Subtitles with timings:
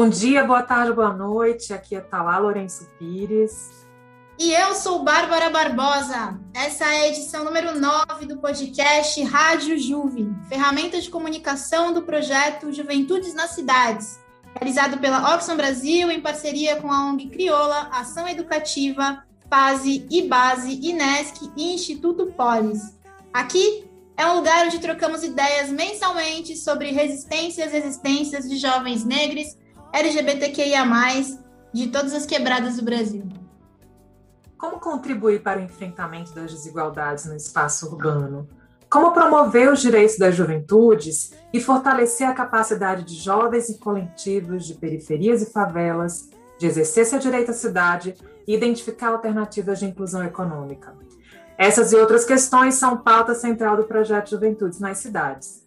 [0.00, 1.74] Bom dia, boa tarde, boa noite.
[1.74, 3.86] Aqui é Talá Lourenço Pires.
[4.38, 6.40] E eu sou Bárbara Barbosa.
[6.54, 12.72] Essa é a edição número 9 do podcast Rádio Juve, ferramenta de comunicação do projeto
[12.72, 14.18] Juventudes nas Cidades,
[14.54, 20.80] realizado pela Oxfam Brasil em parceria com a ONG Crioula, Ação Educativa, Fase e Base,
[20.82, 22.98] Inesc e Instituto Polis.
[23.34, 23.84] Aqui
[24.16, 29.59] é um lugar onde trocamos ideias mensalmente sobre resistências e existências de jovens negros
[29.92, 30.84] LGBTQIA+,
[31.72, 33.24] de todas as quebradas do Brasil.
[34.56, 38.48] Como contribuir para o enfrentamento das desigualdades no espaço urbano?
[38.90, 44.74] Como promover os direitos das juventudes e fortalecer a capacidade de jovens e coletivos de
[44.74, 48.14] periferias e favelas de exercer seu direito à cidade
[48.46, 50.94] e identificar alternativas de inclusão econômica?
[51.56, 55.59] Essas e outras questões são pauta central do projeto Juventudes nas Cidades.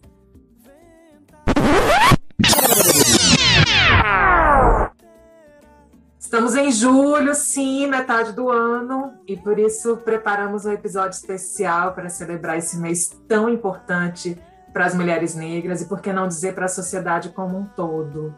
[6.18, 12.08] Estamos em julho, sim, metade do ano, e por isso preparamos um episódio especial para
[12.08, 14.36] celebrar esse mês tão importante
[14.72, 18.36] para as mulheres negras e, por que não dizer, para a sociedade como um todo.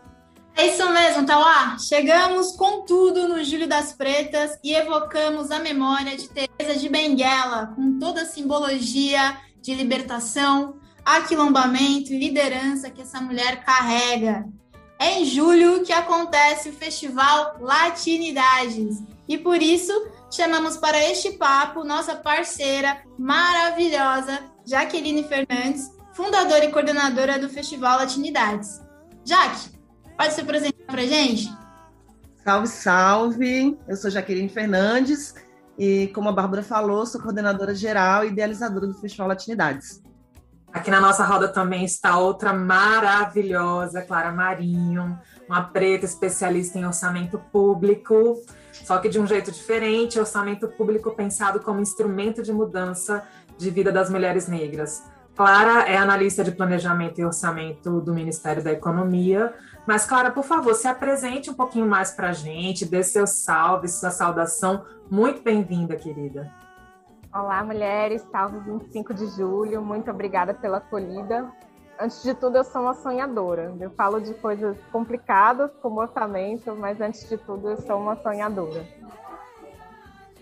[0.54, 1.78] É isso mesmo, Tauá.
[1.78, 7.72] Chegamos com tudo no Júlio das Pretas e evocamos a memória de Teresa de Benguela,
[7.74, 14.46] com toda a simbologia de libertação, aquilombamento e liderança que essa mulher carrega.
[14.98, 19.02] É em julho que acontece o Festival Latinidades.
[19.28, 19.92] E por isso
[20.30, 28.80] chamamos para este papo nossa parceira maravilhosa, Jaqueline Fernandes, fundadora e coordenadora do Festival Latinidades.
[29.24, 29.70] Jaque,
[30.16, 31.52] pode se apresentar para gente?
[32.42, 33.78] Salve, salve!
[33.88, 35.34] Eu sou Jaqueline Fernandes
[35.78, 40.00] e, como a Bárbara falou, sou coordenadora geral e idealizadora do Festival Latinidades.
[40.76, 47.38] Aqui na nossa roda também está outra maravilhosa, Clara Marinho, uma preta especialista em orçamento
[47.50, 48.42] público,
[48.84, 53.26] só que de um jeito diferente, orçamento público pensado como instrumento de mudança
[53.56, 55.02] de vida das mulheres negras.
[55.34, 59.54] Clara é analista de planejamento e orçamento do Ministério da Economia.
[59.86, 63.88] Mas, Clara, por favor, se apresente um pouquinho mais para a gente, dê seu salve,
[63.88, 64.84] sua saudação.
[65.10, 66.52] Muito bem-vinda, querida.
[67.38, 71.52] Olá, mulheres, salve 25 de julho, muito obrigada pela acolhida.
[72.00, 73.76] Antes de tudo, eu sou uma sonhadora.
[73.78, 78.88] Eu falo de coisas complicadas, como orçamento, mas antes de tudo, eu sou uma sonhadora.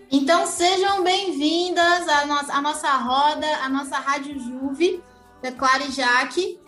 [0.09, 5.03] Então, sejam bem-vindas à, no à nossa roda, à nossa Rádio Juve,
[5.43, 6.61] da Clara e Jaque.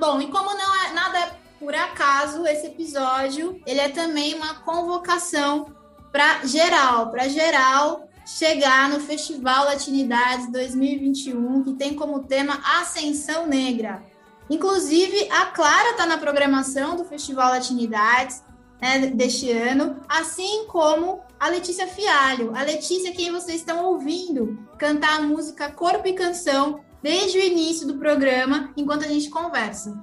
[0.00, 5.72] bom, e como não é nada por acaso, esse episódio, ele é também uma convocação
[6.10, 14.02] para geral, para geral chegar no Festival Latinidades 2021, que tem como tema Ascensão Negra.
[14.48, 18.42] Inclusive, a Clara está na programação do Festival Latinidades
[18.80, 22.54] né, deste ano, assim como a Letícia Fialho.
[22.54, 27.86] A Letícia, quem vocês estão ouvindo cantar a música Corpo e Canção desde o início
[27.86, 30.02] do programa, enquanto a gente conversa.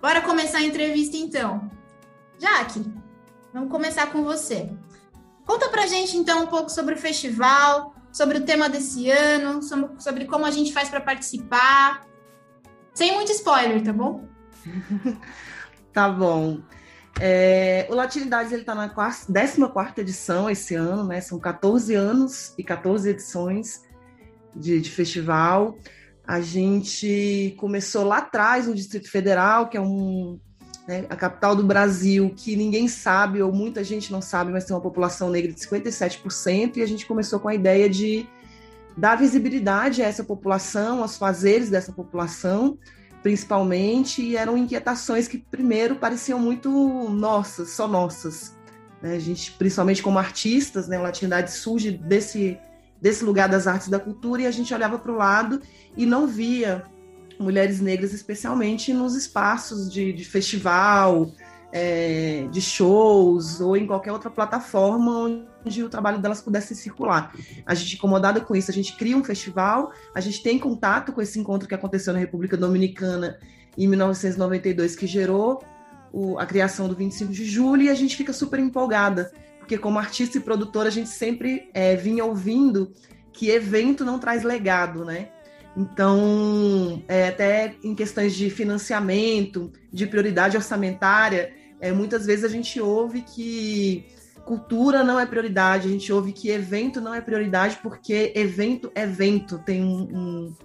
[0.00, 1.70] Bora começar a entrevista então.
[2.38, 2.84] Jaque,
[3.52, 4.70] vamos começar com você.
[5.46, 9.60] Conta pra gente então um pouco sobre o festival, sobre o tema desse ano,
[9.98, 12.06] sobre como a gente faz para participar.
[12.94, 14.28] Sem muito spoiler, tá bom?
[15.92, 16.60] tá bom.
[17.20, 19.28] É, o Latinidades está na 14
[19.98, 21.20] edição esse ano, né?
[21.20, 23.82] São 14 anos e 14 edições
[24.54, 25.78] de, de festival.
[26.26, 30.38] A gente começou lá atrás no Distrito Federal, que é um,
[30.86, 34.74] né, a capital do Brasil, que ninguém sabe, ou muita gente não sabe, mas tem
[34.74, 38.26] uma população negra de 57%, e a gente começou com a ideia de
[38.96, 42.76] dar visibilidade a essa população, aos fazeres dessa população,
[43.22, 46.70] principalmente, e eram inquietações que primeiro pareciam muito
[47.08, 48.56] nossas, só nossas.
[49.00, 49.14] Né?
[49.14, 52.58] A gente, principalmente como artistas, né, a latinidade surge desse,
[53.00, 55.62] desse lugar das artes e da cultura, e a gente olhava para o lado
[55.96, 56.84] e não via
[57.42, 61.32] mulheres negras, especialmente nos espaços de, de festival,
[61.72, 67.34] é, de shows ou em qualquer outra plataforma onde o trabalho delas pudesse circular.
[67.64, 71.22] A gente, incomodada com isso, a gente cria um festival, a gente tem contato com
[71.22, 73.38] esse encontro que aconteceu na República Dominicana
[73.76, 75.62] em 1992, que gerou
[76.12, 79.98] o, a criação do 25 de julho, e a gente fica super empolgada, porque como
[79.98, 82.92] artista e produtora, a gente sempre é, vinha ouvindo
[83.32, 85.30] que evento não traz legado, né?
[85.76, 92.80] Então, é, até em questões de financiamento, de prioridade orçamentária, é, muitas vezes a gente
[92.80, 94.06] ouve que
[94.44, 99.02] cultura não é prioridade, a gente ouve que evento não é prioridade, porque evento é
[99.02, 99.58] evento.
[99.58, 100.56] Tem um, um,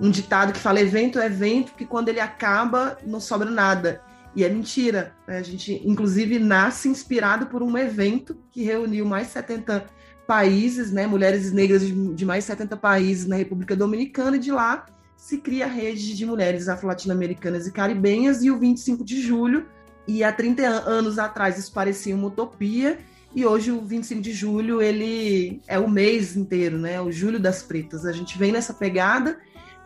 [0.00, 4.02] um ditado que fala evento é evento, que quando ele acaba, não sobra nada.
[4.34, 5.14] E é mentira.
[5.26, 5.38] Né?
[5.38, 9.86] A gente, inclusive, nasce inspirado por um evento que reuniu mais 70
[10.26, 14.86] países, né, mulheres negras de mais 70 países na República Dominicana, e de lá
[15.16, 19.66] se cria a rede de mulheres afro-latino-americanas e caribenhas, e o 25 de julho,
[20.06, 22.98] e há 30 anos atrás isso parecia uma utopia,
[23.34, 27.62] e hoje o 25 de julho ele é o mês inteiro, né, o julho das
[27.62, 28.04] pretas.
[28.06, 29.38] A gente vem nessa pegada,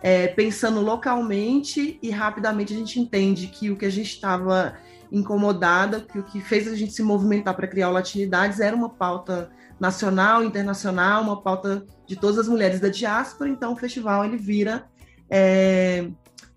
[0.02, 4.76] é, pensando localmente, e rapidamente a gente entende que o que a gente estava
[5.12, 8.88] incomodada, que o que fez a gente se movimentar para criar o Latinidades era uma
[8.88, 14.36] pauta nacional, internacional, uma pauta de todas as mulheres da diáspora, então o festival ele
[14.36, 14.84] vira
[15.30, 16.06] é,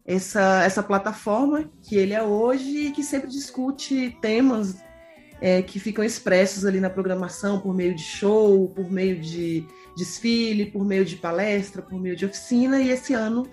[0.06, 4.84] essa, essa plataforma que ele é hoje e que sempre discute temas
[5.40, 9.66] é, que ficam expressos ali na programação por meio de show, por meio de
[9.96, 13.48] desfile, por meio de palestra, por meio de oficina, e esse ano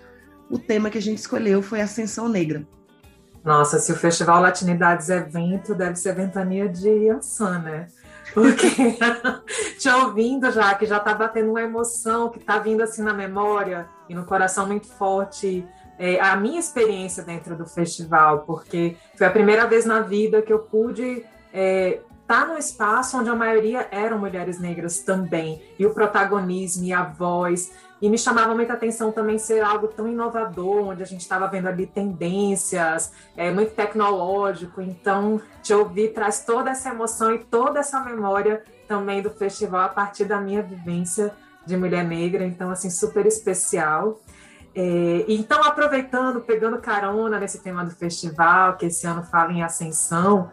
[0.51, 2.67] o tema que a gente escolheu foi Ascensão Negra.
[3.45, 7.87] Nossa, se o Festival Latinidades é evento, deve ser ventania de Yansan, né?
[8.33, 8.69] Porque
[9.79, 13.89] te ouvindo já, que já está batendo uma emoção que está vindo assim na memória
[14.09, 15.67] e no coração muito forte.
[15.99, 20.53] É, a minha experiência dentro do festival, porque foi a primeira vez na vida que
[20.53, 25.85] eu pude estar é, tá num espaço onde a maioria eram mulheres negras também, e
[25.85, 27.71] o protagonismo e a voz.
[28.01, 31.69] E me chamava muita atenção também ser algo tão inovador, onde a gente estava vendo
[31.69, 34.81] ali tendências, é, muito tecnológico.
[34.81, 39.89] Então, te ouvir traz toda essa emoção e toda essa memória também do festival a
[39.89, 41.33] partir da minha vivência
[41.67, 42.45] de mulher negra.
[42.45, 44.21] Então, assim, super especial.
[44.75, 50.51] É, então, aproveitando, pegando carona nesse tema do festival, que esse ano fala em ascensão,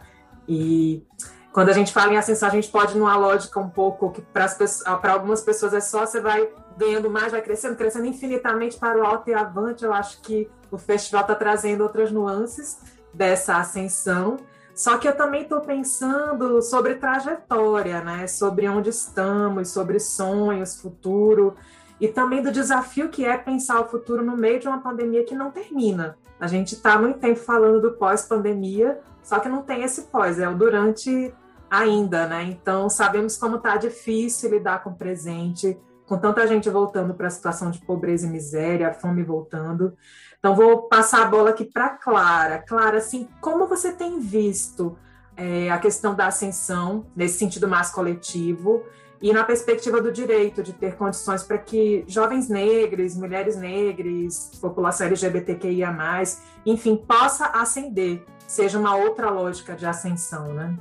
[0.48, 1.04] e
[1.52, 5.14] quando a gente fala em ascensão, a gente pode numa lógica um pouco que para
[5.14, 6.48] algumas pessoas é só você vai
[6.78, 9.84] ganhando mais, vai crescendo, crescendo infinitamente para o alto e avante.
[9.84, 12.80] Eu acho que o festival está trazendo outras nuances
[13.14, 14.38] dessa ascensão.
[14.76, 18.28] Só que eu também estou pensando sobre trajetória, né?
[18.28, 21.56] Sobre onde estamos, sobre sonhos, futuro,
[22.00, 25.34] e também do desafio que é pensar o futuro no meio de uma pandemia que
[25.34, 26.16] não termina.
[26.40, 30.48] A gente está muito tempo falando do pós-pandemia, só que não tem esse pós, é
[30.48, 31.34] o durante
[31.70, 32.44] ainda, né?
[32.44, 35.76] Então sabemos como está difícil lidar com o presente,
[36.07, 39.94] com tanta gente voltando para a situação de pobreza e miséria, a fome voltando.
[40.39, 42.59] Então, vou passar a bola aqui para Clara.
[42.59, 44.98] Clara, assim, como você tem visto
[45.36, 48.83] é, a questão da ascensão, nesse sentido mais coletivo,
[49.21, 55.07] e na perspectiva do direito de ter condições para que jovens negros, mulheres negras, população
[55.07, 56.24] LGBTQIA+,
[56.65, 60.77] enfim, possa ascender, seja uma outra lógica de ascensão, né?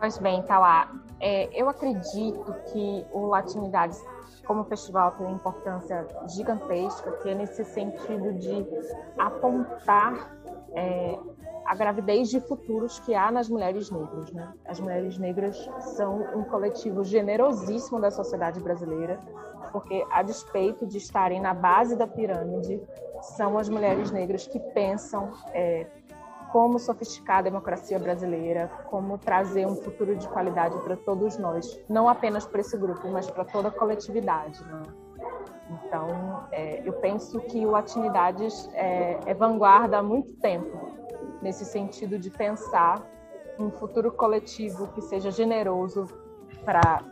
[0.00, 4.02] Pois bem, Tauá, é, eu acredito que o Latinidades,
[4.46, 8.66] como festival, tem uma importância gigantesca, que é nesse sentido de
[9.18, 10.34] apontar
[10.72, 11.18] é,
[11.66, 14.32] a gravidez de futuros que há nas mulheres negras.
[14.32, 14.50] Né?
[14.64, 19.20] As mulheres negras são um coletivo generosíssimo da sociedade brasileira,
[19.70, 22.80] porque, a despeito de estarem na base da pirâmide,
[23.20, 25.86] são as mulheres negras que pensam é,
[26.52, 32.08] como sofisticar a democracia brasileira, como trazer um futuro de qualidade para todos nós, não
[32.08, 34.62] apenas para esse grupo, mas para toda a coletividade.
[34.64, 34.82] Né?
[35.70, 40.76] Então, é, eu penso que o Atinidades é, é vanguarda há muito tempo,
[41.40, 43.02] nesse sentido de pensar
[43.58, 46.06] um futuro coletivo que seja generoso
[46.64, 47.02] para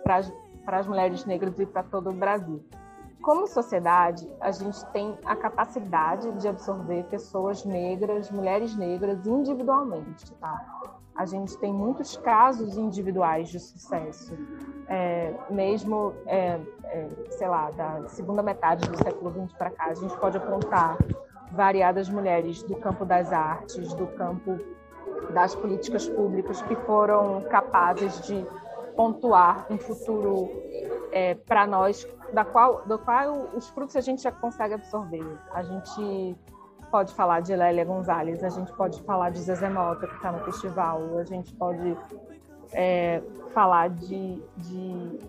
[0.66, 2.64] as mulheres negras e para todo o Brasil
[3.22, 10.64] como sociedade, a gente tem a capacidade de absorver pessoas negras, mulheres negras individualmente, tá?
[11.16, 14.38] A gente tem muitos casos individuais de sucesso,
[14.87, 19.94] é, mesmo, é, é, sei lá, da segunda metade do século XX para cá, a
[19.94, 20.96] gente pode apontar
[21.50, 24.58] variadas mulheres do campo das artes, do campo
[25.32, 28.46] das políticas públicas que foram capazes de
[28.98, 30.50] pontuar um futuro
[31.12, 35.24] é, para nós da qual, do qual os frutos a gente já consegue absorver.
[35.52, 36.36] A gente
[36.90, 40.40] pode falar de Lélia Gonzalez, a gente pode falar de Zezé Mota, que está no
[40.40, 41.96] festival, a gente pode
[42.72, 43.22] é,
[43.54, 45.20] falar de, de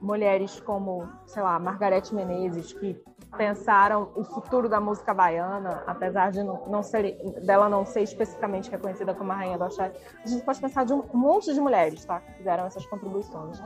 [0.00, 3.00] mulheres como, sei lá, Margarete Menezes, que
[3.36, 8.70] pensaram o futuro da música baiana, apesar de não, não ser, dela não ser especificamente
[8.70, 12.04] reconhecida como a rainha do axé, a gente pode pensar de um monte de mulheres
[12.04, 13.60] tá, que fizeram essas contribuições.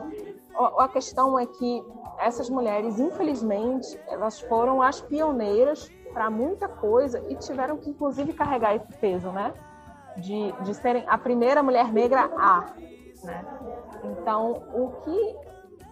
[0.55, 1.85] A, a questão é que
[2.19, 8.75] essas mulheres, infelizmente, elas foram as pioneiras para muita coisa e tiveram que, inclusive, carregar
[8.75, 9.53] esse peso, né?
[10.17, 12.73] De, de serem a primeira mulher negra a,
[13.23, 13.45] né?
[14.03, 15.37] Então, o que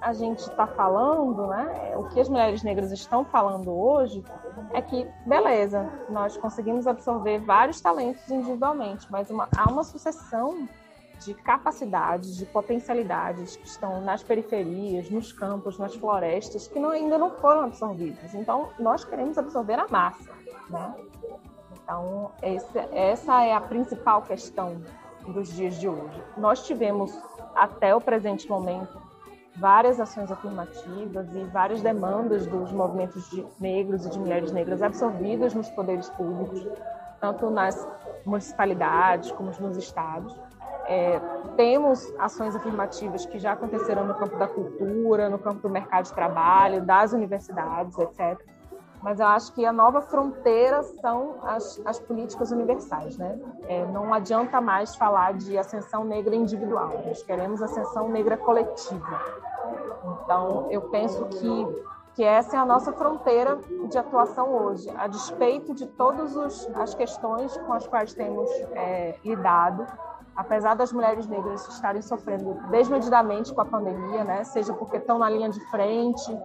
[0.00, 4.22] a gente está falando, né, o que as mulheres negras estão falando hoje,
[4.72, 10.68] é que, beleza, nós conseguimos absorver vários talentos individualmente, mas uma, há uma sucessão
[11.20, 17.16] de capacidades, de potencialidades que estão nas periferias, nos campos, nas florestas, que não, ainda
[17.16, 18.34] não foram absorvidas.
[18.34, 20.30] Então, nós queremos absorver a massa.
[20.68, 20.94] Né?
[21.72, 24.82] Então, esse, essa é a principal questão
[25.26, 26.22] dos dias de hoje.
[26.36, 27.16] Nós tivemos,
[27.54, 29.00] até o presente momento,
[29.56, 35.54] várias ações afirmativas e várias demandas dos movimentos de negros e de mulheres negras absorvidas
[35.54, 36.66] nos poderes públicos,
[37.20, 37.86] tanto nas
[38.24, 40.36] municipalidades como nos estados.
[40.86, 41.18] É,
[41.56, 46.12] temos ações afirmativas que já aconteceram no campo da cultura, no campo do mercado de
[46.12, 48.38] trabalho, das universidades, etc.
[49.04, 53.16] Mas eu acho que a nova fronteira são as, as políticas universais.
[53.16, 53.38] Né?
[53.68, 59.43] É, não adianta mais falar de ascensão negra individual, nós queremos ascensão negra coletiva.
[60.22, 65.74] Então, eu penso que, que essa é a nossa fronteira de atuação hoje, a despeito
[65.74, 66.36] de todas
[66.74, 69.86] as questões com as quais temos é, lidado
[70.36, 75.28] apesar das mulheres negras estarem sofrendo desmedidamente com a pandemia, né, seja porque estão na
[75.28, 76.36] linha de frente,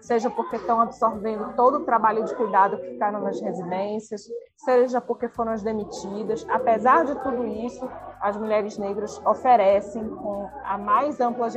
[0.00, 4.26] seja porque estão absorvendo todo o trabalho de cuidado que ficaram nas residências,
[4.56, 7.88] seja porque foram as demitidas, apesar de tudo isso,
[8.20, 11.48] as mulheres negras oferecem com a mais ampla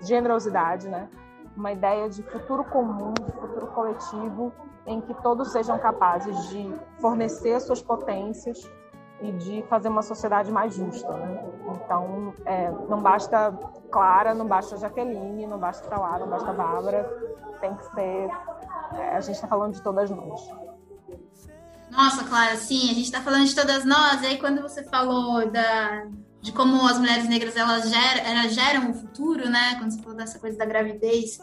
[0.00, 1.08] generosidade, né,
[1.56, 4.52] uma ideia de futuro comum, de futuro coletivo,
[4.86, 8.58] em que todos sejam capazes de fornecer suas potências
[9.22, 11.12] e de fazer uma sociedade mais justa.
[11.12, 11.44] Né?
[11.74, 13.52] Então, é, não basta
[13.90, 17.04] Clara, não basta Jaqueline, não basta Tauá, não basta Bárbara,
[17.60, 18.28] tem que ser.
[18.94, 20.48] É, a gente está falando de todas nós.
[21.90, 24.22] Nossa, Clara, sim, a gente está falando de todas nós.
[24.22, 26.06] E aí, quando você falou da,
[26.40, 29.76] de como as mulheres negras elas, ger, elas geram o futuro, né?
[29.78, 31.38] Quando você falou dessa coisa da gravidez,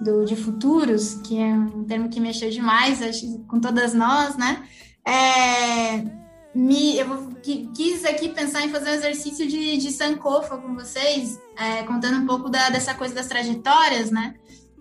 [0.00, 4.66] do, de futuros, que é um termo que mexeu demais acho, com todas nós, né?
[5.04, 6.27] É,
[6.58, 7.28] me, eu
[7.72, 12.26] quis aqui pensar em fazer um exercício de, de Sankofa com vocês, é, contando um
[12.26, 14.34] pouco da, dessa coisa das trajetórias, né?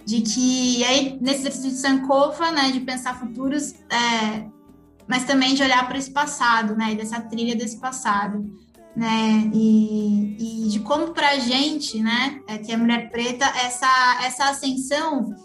[0.03, 4.47] De que aí, nesse exercício de Sankofa, né, de pensar futuros, é,
[5.07, 8.43] mas também de olhar para esse passado, né, dessa trilha desse passado,
[8.95, 14.19] né, e, e de como para a gente, né, é, que é mulher preta, essa,
[14.23, 15.35] essa ascensão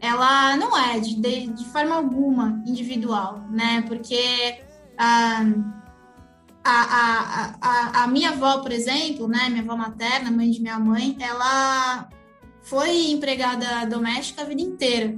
[0.00, 4.64] ela não é de, de, de forma alguma individual, né, porque
[4.98, 5.44] a,
[6.64, 11.16] a, a, a, minha avó, por exemplo, né, minha avó materna, mãe de minha mãe,
[11.20, 12.08] ela
[12.62, 15.16] foi empregada doméstica a vida inteira,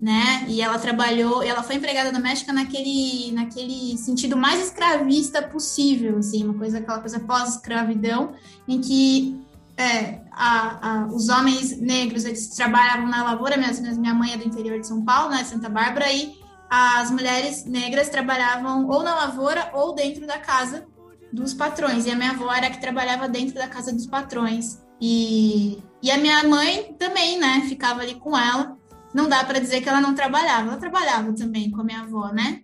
[0.00, 0.46] né?
[0.48, 6.54] E ela trabalhou, ela foi empregada doméstica naquele, naquele sentido mais escravista possível, assim, uma
[6.54, 8.32] coisa, aquela coisa pós-escravidão,
[8.66, 9.38] em que
[9.76, 14.46] é, a, a, os homens negros eles trabalhavam na lavoura, minha, minha mãe é do
[14.46, 19.70] interior de São Paulo, né, Santa Bárbara, e as mulheres negras trabalhavam ou na lavoura
[19.72, 20.86] ou dentro da casa
[21.32, 22.06] dos patrões.
[22.06, 24.80] E a minha avó era que trabalhava dentro da casa dos patrões.
[25.00, 27.62] E, e a minha mãe também, né?
[27.68, 28.76] Ficava ali com ela.
[29.14, 30.68] Não dá para dizer que ela não trabalhava.
[30.68, 32.62] Ela trabalhava também com a minha avó, né?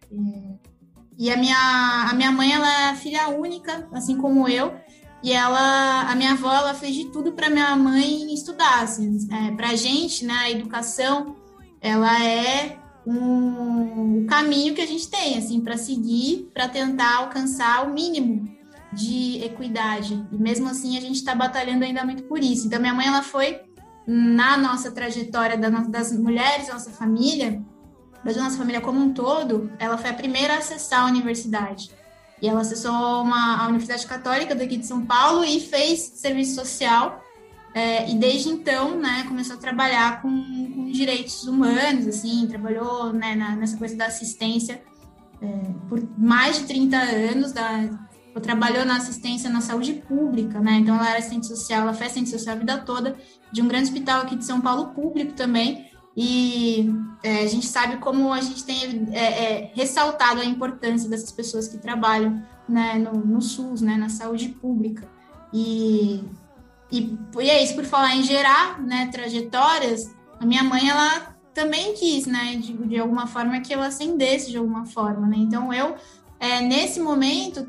[1.18, 4.75] E, a minha, a minha mãe, ela é filha única, assim como eu.
[5.23, 9.18] E ela, a minha avó, ela fez de tudo para minha mãe estudar, assim.
[9.30, 10.35] É, para gente, né?
[10.35, 11.37] A educação,
[11.80, 17.92] ela é um caminho que a gente tem assim para seguir para tentar alcançar o
[17.92, 18.49] mínimo
[18.92, 20.25] de equidade.
[20.30, 22.66] E mesmo assim a gente está batalhando ainda muito por isso.
[22.66, 23.61] Então minha mãe ela foi
[24.06, 27.62] na nossa trajetória das mulheres da nossa família
[28.25, 31.90] da nossa família como um todo ela foi a primeira a acessar a universidade.
[32.40, 32.92] E ela acessou
[33.23, 37.23] uma, a Universidade Católica daqui de São Paulo e fez serviço social
[37.75, 40.29] é, e desde então, né, começou a trabalhar com,
[40.75, 44.83] com direitos humanos, assim, trabalhou né, na, nessa coisa da assistência
[45.41, 45.47] é,
[45.88, 47.91] por mais de 30 anos, da,
[48.41, 52.31] trabalhou na assistência na saúde pública, né, então ela era assistente social, ela foi assistente
[52.31, 53.17] social a vida toda,
[53.50, 56.91] de um grande hospital aqui de São Paulo, público também, e
[57.23, 61.67] é, a gente sabe como a gente tem é, é, ressaltado a importância dessas pessoas
[61.67, 65.09] que trabalham né, no, no SUS, né, na saúde pública,
[65.52, 66.23] e
[66.92, 71.94] e, e é isso, por falar em gerar né, trajetórias, a minha mãe, ela também
[71.94, 75.37] quis, né, de, de alguma forma, que eu ascendesse de alguma forma, né?
[75.38, 75.94] Então, eu,
[76.38, 77.66] é, nesse momento,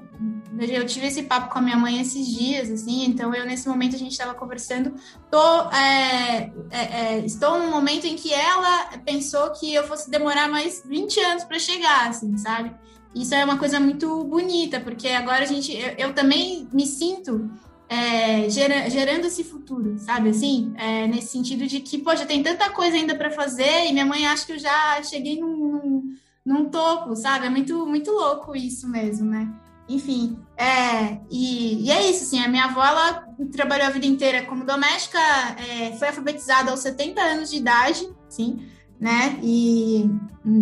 [0.59, 3.95] eu tive esse papo com a minha mãe esses dias, assim, então eu, nesse momento,
[3.95, 4.93] a gente estava conversando,
[5.31, 10.49] tô, é, é, é, estou num momento em que ela pensou que eu fosse demorar
[10.49, 12.75] mais 20 anos para chegar, assim, sabe?
[13.15, 17.49] Isso é uma coisa muito bonita, porque agora a gente, eu, eu também me sinto
[17.89, 20.73] é, gera, gerando esse futuro, sabe assim?
[20.77, 24.25] É, nesse sentido de que, poxa, tem tanta coisa ainda para fazer e minha mãe
[24.25, 27.45] acha que eu já cheguei num, num topo, sabe?
[27.45, 29.47] É muito, muito louco isso mesmo, né?
[29.87, 34.45] Enfim, é, e, e, é isso, assim, a minha avó, ela trabalhou a vida inteira
[34.45, 38.65] como doméstica, é, foi alfabetizada aos 70 anos de idade, sim,
[38.97, 40.09] né, e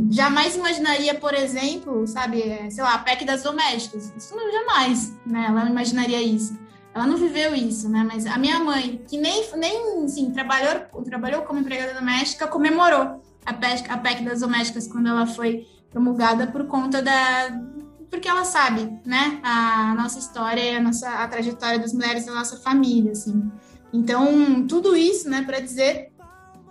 [0.10, 5.16] jamais imaginaria, por exemplo, sabe, é, sei lá, a PEC das domésticas, isso não, jamais,
[5.24, 6.60] né, ela não imaginaria isso.
[6.94, 8.04] Ela não viveu isso, né?
[8.04, 13.54] Mas a minha mãe, que nem, nem assim, trabalhou, trabalhou como empregada doméstica, comemorou a
[13.54, 17.50] PEC, a PEC das domésticas quando ela foi promulgada por conta da,
[18.10, 22.58] porque ela sabe, né, a nossa história, a nossa a trajetória das mulheres da nossa
[22.58, 23.50] família, assim.
[23.94, 26.12] Então, tudo isso, né, para dizer,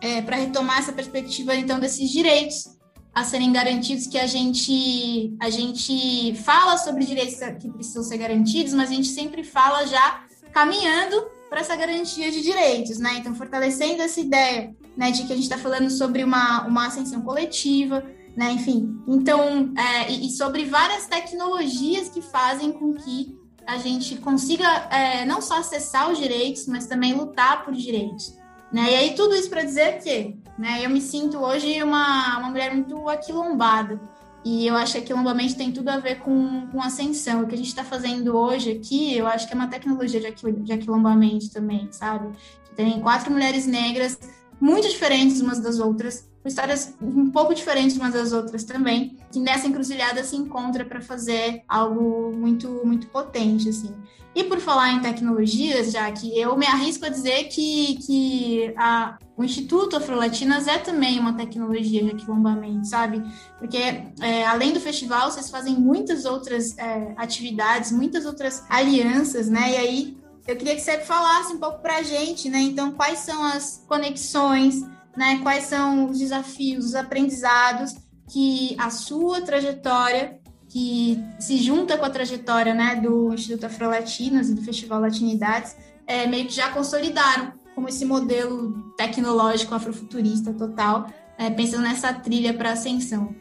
[0.01, 2.79] é, para retomar essa perspectiva, então, desses direitos
[3.15, 8.73] a serem garantidos, que a gente a gente fala sobre direitos que precisam ser garantidos,
[8.73, 13.17] mas a gente sempre fala já caminhando para essa garantia de direitos, né?
[13.19, 17.23] Então, fortalecendo essa ideia, né, de que a gente está falando sobre uma, uma ascensão
[17.23, 18.05] coletiva,
[18.37, 18.53] né?
[18.53, 23.37] Enfim, então, é, e, sobre várias tecnologias que fazem com que
[23.67, 28.39] a gente consiga é, não só acessar os direitos, mas também lutar por direitos.
[28.73, 28.93] Né?
[28.93, 32.75] E aí, tudo isso para dizer que né, eu me sinto hoje uma, uma mulher
[32.75, 34.01] muito aquilombada.
[34.45, 37.43] E eu acho que aquilombamento tem tudo a ver com, com ascensão.
[37.43, 40.27] O que a gente está fazendo hoje aqui, eu acho que é uma tecnologia de,
[40.27, 42.31] aquil, de aquilombamento também, sabe?
[42.75, 44.19] Tem quatro mulheres negras
[44.61, 49.67] muito diferentes umas das outras, histórias um pouco diferentes umas das outras também, que nessa
[49.67, 53.95] encruzilhada se encontra para fazer algo muito muito potente assim.
[54.35, 59.19] E por falar em tecnologias, já que eu me arrisco a dizer que, que a,
[59.37, 63.23] o Instituto Afrolatinas é também uma tecnologia de aquilombamento, sabe?
[63.59, 63.77] Porque
[64.21, 69.73] é, além do festival, vocês fazem muitas outras é, atividades, muitas outras alianças, né?
[69.73, 72.61] E aí eu queria que você falasse um pouco para a gente, né?
[72.61, 74.85] Então, quais são as conexões,
[75.17, 75.41] né?
[75.43, 77.95] Quais são os desafios, os aprendizados
[78.31, 84.55] que a sua trajetória, que se junta com a trajetória, né, do Instituto Afrolatinas e
[84.55, 91.51] do Festival Latinidades, é, meio que já consolidaram como esse modelo tecnológico afrofuturista total, é,
[91.51, 93.35] pensando nessa trilha para ascensão.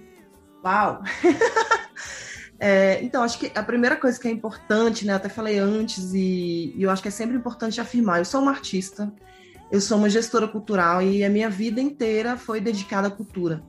[0.63, 1.01] Uau!
[2.62, 5.13] É, então, acho que a primeira coisa que é importante, né?
[5.13, 8.51] Até falei antes, e, e, eu acho que é sempre importante afirmar: eu sou uma
[8.51, 9.10] artista,
[9.71, 13.63] eu sou uma gestora cultural e a minha vida inteira foi dedicada à cultura.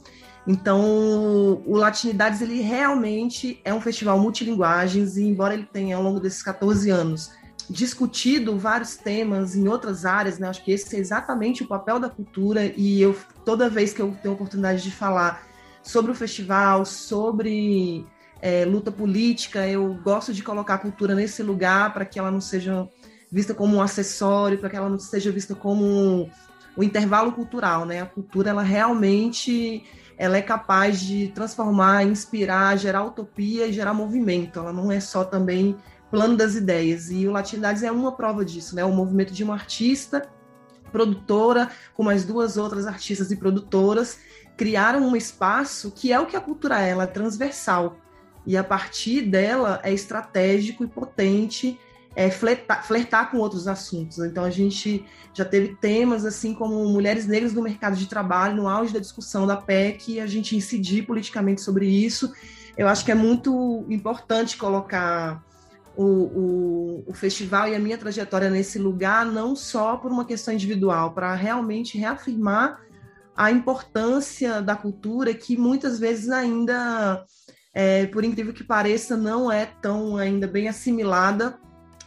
[0.47, 6.19] Então, o Latinidades, ele realmente é um festival multilinguagens, e embora ele tenha, ao longo
[6.19, 7.31] desses 14 anos,
[7.69, 10.49] discutido vários temas em outras áreas, né?
[10.49, 14.17] Acho que esse é exatamente o papel da cultura, e eu, toda vez que eu
[14.23, 15.47] tenho oportunidade de falar
[15.83, 18.05] sobre o festival, sobre
[18.41, 22.41] é, luta política, eu gosto de colocar a cultura nesse lugar para que ela não
[22.41, 22.89] seja
[23.31, 26.31] vista como um acessório, para que ela não seja vista como um,
[26.77, 28.01] um intervalo cultural, né?
[28.01, 29.85] A cultura, ela realmente
[30.19, 34.59] ela é capaz de transformar, inspirar, gerar utopia e gerar movimento.
[34.59, 35.77] Ela não é só também
[36.11, 37.11] plano das ideias.
[37.11, 38.85] E o Latinidades é uma prova disso, né?
[38.85, 40.29] O movimento de uma artista,
[40.93, 44.19] produtora, com mais duas outras artistas e produtoras,
[44.57, 47.97] criaram um espaço que é o que a cultura é, ela é transversal
[48.47, 51.79] e a partir dela é estratégico e potente
[52.21, 54.19] é, flertar, flertar com outros assuntos.
[54.19, 58.69] Então a gente já teve temas assim como mulheres negras no mercado de trabalho, no
[58.69, 62.31] auge da discussão da PEC, e a gente incidir politicamente sobre isso.
[62.77, 65.43] Eu acho que é muito importante colocar
[65.97, 70.53] o, o, o festival e a minha trajetória nesse lugar, não só por uma questão
[70.53, 72.83] individual, para realmente reafirmar
[73.35, 77.25] a importância da cultura que muitas vezes ainda
[77.73, 81.59] é, por incrível que pareça, não é tão ainda bem assimilada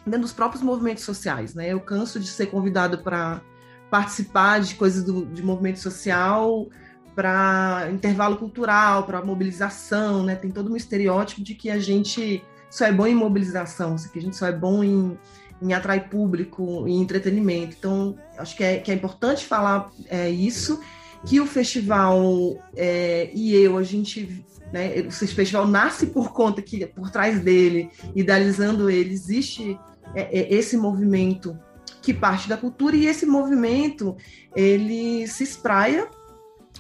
[0.06, 1.54] dentro dos próprios movimentos sociais.
[1.54, 1.70] Né?
[1.70, 3.42] Eu canso de ser convidado para
[3.90, 6.68] participar de coisas do, de movimento social,
[7.16, 10.36] para intervalo cultural, para mobilização, né?
[10.36, 14.22] Tem todo um estereótipo de que a gente só é bom em mobilização, que a
[14.22, 15.16] gente só é bom em,
[15.62, 17.76] em atrair público, em entretenimento.
[17.78, 20.80] Então, acho que é, que é importante falar é, isso,
[21.24, 25.06] que o festival é, e eu, a gente né?
[25.08, 29.80] O festival nasce por conta que por trás dele, idealizando ele, existe
[30.16, 31.58] esse movimento
[32.02, 34.16] que parte da cultura e esse movimento
[34.56, 36.08] ele se espraia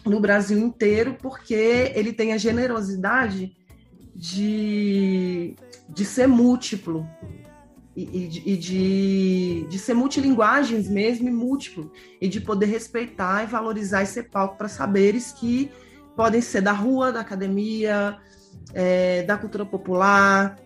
[0.05, 3.55] no Brasil inteiro porque ele tem a generosidade
[4.13, 5.55] de,
[5.89, 7.07] de ser múltiplo
[7.95, 14.03] e, e, de, de ser multilinguagens mesmo e múltiplo e de poder respeitar e valorizar
[14.03, 15.71] e ser palco para saberes que
[16.15, 18.17] podem ser da rua, da academia,
[18.73, 20.59] é, da cultura popular,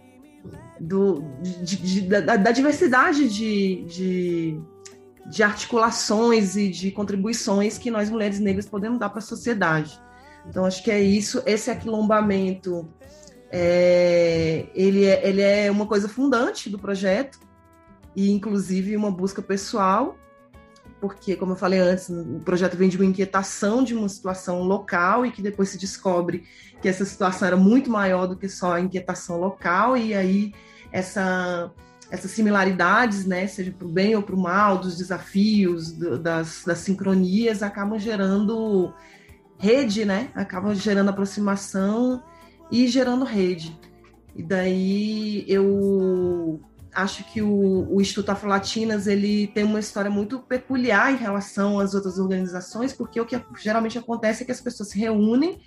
[0.80, 4.62] do, de, de, da, da, diversidade de, de,
[5.30, 10.00] de, articulações e de contribuições que nós mulheres negras podemos dar para a sociedade.
[10.48, 11.42] Então, acho que é isso.
[11.46, 12.88] Esse aquilombamento,
[13.52, 17.40] é, ele, é, ele é uma coisa fundante do projeto
[18.16, 20.18] e, inclusive, uma busca pessoal,
[21.00, 25.26] porque, como eu falei antes, o projeto vem de uma inquietação de uma situação local
[25.26, 26.44] e que depois se descobre
[26.82, 30.54] que essa situação era muito maior do que só a inquietação local, e aí
[30.92, 31.72] essa,
[32.10, 36.64] essas similaridades, né, seja para o bem ou para o mal, dos desafios, do, das,
[36.66, 38.94] das sincronias, acabam gerando
[39.58, 40.30] rede, né?
[40.36, 42.24] Acabam gerando aproximação
[42.72, 43.78] e gerando rede.
[44.36, 46.60] E daí eu
[46.94, 51.94] acho que o, o Instituto Afro-Latinas ele tem uma história muito peculiar em relação às
[51.94, 55.60] outras organizações, porque o que geralmente acontece é que as pessoas se reúnem,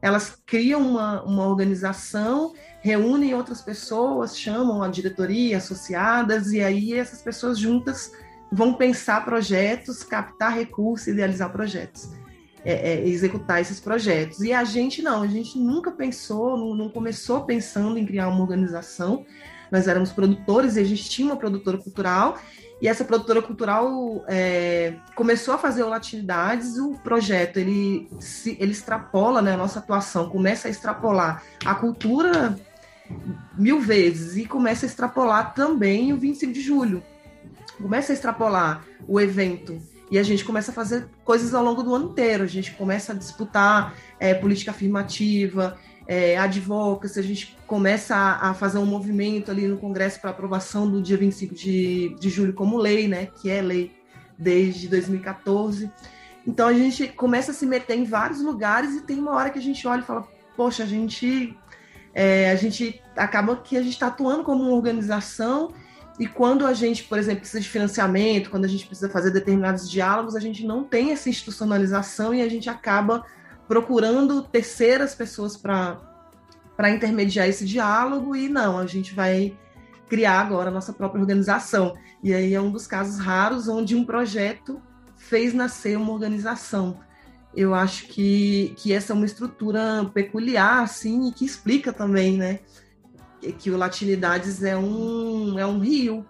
[0.00, 7.20] elas criam uma, uma organização, reúnem outras pessoas, chamam a diretoria, associadas, e aí essas
[7.20, 8.12] pessoas juntas
[8.50, 12.10] vão pensar projetos, captar recursos, idealizar projetos
[12.64, 14.40] é, é, executar esses projetos.
[14.40, 18.40] E a gente não, a gente nunca pensou, não, não, começou pensando em criar uma
[18.40, 19.24] organização.
[19.70, 22.38] Nós éramos produtores e a gente tinha uma produtora cultural.
[22.80, 28.70] E essa produtora cultural é, começou a fazer o Latinidades, o projeto ele, se, ele
[28.70, 32.56] extrapola, né, a nossa atuação começa a extrapolar a cultura
[33.56, 37.02] mil vezes e começa a extrapolar também o 25 de julho.
[37.82, 41.94] Começa a extrapolar o evento e a gente começa a fazer coisas ao longo do
[41.94, 42.44] ano inteiro.
[42.44, 45.76] A gente começa a disputar é, política afirmativa,
[46.08, 50.90] é, advocacy, a gente começa a, a, fazer um movimento ali no Congresso para aprovação
[50.90, 53.26] do dia 25 de, de julho como lei, né?
[53.26, 53.92] Que é lei
[54.38, 55.90] desde 2014.
[56.46, 59.58] Então a gente começa a se meter em vários lugares e tem uma hora que
[59.58, 61.54] a gente olha e fala, poxa, a gente,
[62.14, 65.74] é, a gente acaba que a gente está atuando como uma organização
[66.18, 69.88] e quando a gente, por exemplo, precisa de financiamento, quando a gente precisa fazer determinados
[69.90, 73.26] diálogos, a gente não tem essa institucionalização e a gente acaba
[73.68, 79.54] procurando terceiras pessoas para intermediar esse diálogo e não, a gente vai
[80.08, 81.94] criar agora a nossa própria organização.
[82.24, 84.80] E aí é um dos casos raros onde um projeto
[85.16, 86.98] fez nascer uma organização.
[87.54, 92.60] Eu acho que, que essa é uma estrutura peculiar, assim, e que explica também, né?
[93.58, 96.26] que o Latinidades é um, é um rio,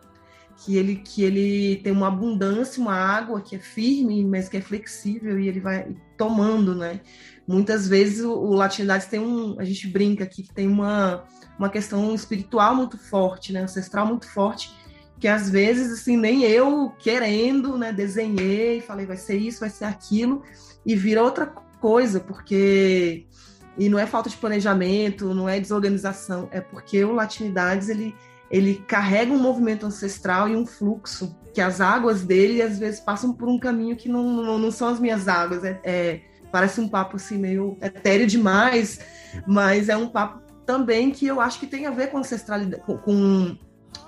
[0.59, 4.61] que ele, que ele tem uma abundância, uma água que é firme, mas que é
[4.61, 7.01] flexível e ele vai tomando, né?
[7.47, 11.25] Muitas vezes o, o Latinidades tem um, a gente brinca aqui que tem uma,
[11.59, 13.63] uma questão espiritual muito forte, né?
[13.63, 14.71] Ancestral muito forte,
[15.19, 17.93] que às vezes, assim, nem eu querendo, né?
[17.93, 20.43] Desenhei, falei, vai ser isso, vai ser aquilo,
[20.85, 21.47] e vira outra
[21.81, 23.27] coisa, porque
[23.79, 28.15] e não é falta de planejamento, não é desorganização, é porque o Latinidades ele,
[28.51, 33.33] ele carrega um movimento ancestral e um fluxo, que as águas dele às vezes passam
[33.33, 35.65] por um caminho que não, não, não são as minhas águas.
[35.65, 39.01] É, é, parece um papo assim meio etéreo demais,
[39.47, 42.97] mas é um papo também que eu acho que tem a ver com ancestralidade, com,
[42.99, 43.57] com,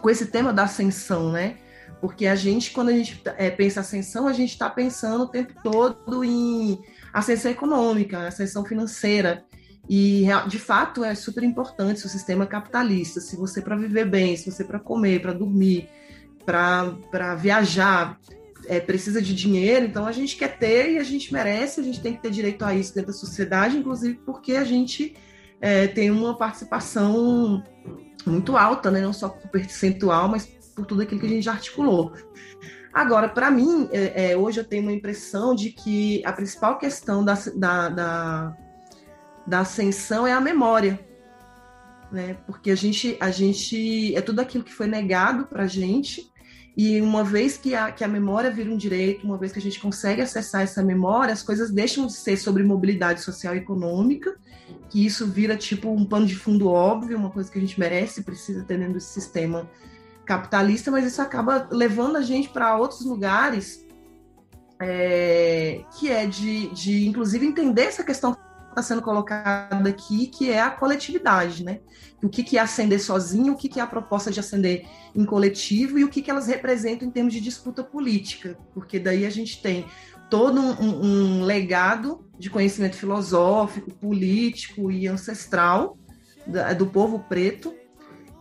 [0.00, 1.56] com esse tema da ascensão, né?
[2.00, 5.52] Porque a gente, quando a gente é, pensa ascensão, a gente está pensando o tempo
[5.62, 6.80] todo em
[7.12, 9.44] ascensão econômica, ascensão financeira.
[9.92, 13.20] E, de fato, é super importante o sistema capitalista.
[13.20, 15.88] Se você, para viver bem, se você, para comer, para dormir,
[16.46, 18.16] para viajar,
[18.68, 22.00] é, precisa de dinheiro, então a gente quer ter e a gente merece, a gente
[22.00, 25.16] tem que ter direito a isso dentro da sociedade, inclusive porque a gente
[25.60, 27.60] é, tem uma participação
[28.24, 29.00] muito alta, né?
[29.00, 32.12] não só por percentual, mas por tudo aquilo que a gente já articulou.
[32.92, 37.24] Agora, para mim, é, é, hoje eu tenho uma impressão de que a principal questão
[37.24, 38.56] da, da, da
[39.46, 41.00] da ascensão é a memória,
[42.10, 42.36] né?
[42.46, 46.30] Porque a gente, a gente é tudo aquilo que foi negado para a gente
[46.76, 49.62] e uma vez que a, que a memória vira um direito, uma vez que a
[49.62, 54.36] gente consegue acessar essa memória, as coisas deixam de ser sobre mobilidade social e econômica,
[54.88, 58.22] que isso vira tipo um pano de fundo óbvio, uma coisa que a gente merece,
[58.22, 59.68] precisa ter dentro desse sistema
[60.24, 63.84] capitalista, mas isso acaba levando a gente para outros lugares
[64.80, 68.34] é, que é de, de, inclusive, entender essa questão
[68.70, 71.80] está sendo colocada aqui, que é a coletividade, né?
[72.22, 75.24] O que, que é ascender sozinho, o que, que é a proposta de ascender em
[75.24, 79.30] coletivo e o que, que elas representam em termos de disputa política, porque daí a
[79.30, 79.86] gente tem
[80.28, 85.98] todo um, um legado de conhecimento filosófico, político e ancestral
[86.78, 87.74] do povo preto,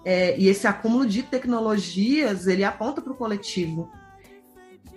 [0.05, 3.91] é, e esse acúmulo de tecnologias ele aponta para o coletivo.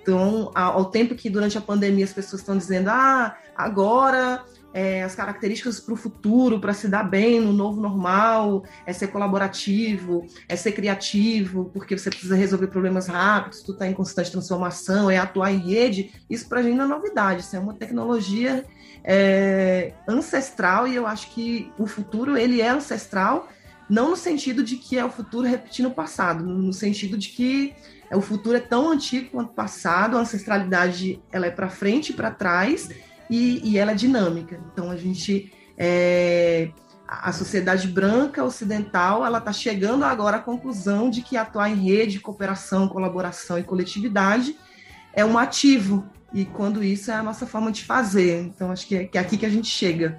[0.00, 5.14] Então, ao tempo que durante a pandemia as pessoas estão dizendo, ah, agora é, as
[5.14, 10.56] características para o futuro, para se dar bem no novo normal, é ser colaborativo, é
[10.56, 15.52] ser criativo, porque você precisa resolver problemas rápidos, tu está em constante transformação, é atuar
[15.52, 18.64] em rede, isso para a gente não é novidade, isso é uma tecnologia
[19.04, 23.48] é, ancestral e eu acho que o futuro ele é ancestral,
[23.90, 27.74] não no sentido de que é o futuro repetindo o passado, no sentido de que
[28.10, 32.12] o futuro é tão antigo quanto o passado, a ancestralidade ela é para frente e
[32.14, 32.88] para trás,
[33.28, 34.60] e, e ela é dinâmica.
[34.72, 36.70] Então a gente é,
[37.06, 42.20] a sociedade branca ocidental ela está chegando agora à conclusão de que atuar em rede,
[42.20, 44.56] cooperação, colaboração e coletividade
[45.12, 48.42] é um ativo e quando isso é a nossa forma de fazer.
[48.42, 50.18] Então acho que é, que é aqui que a gente chega.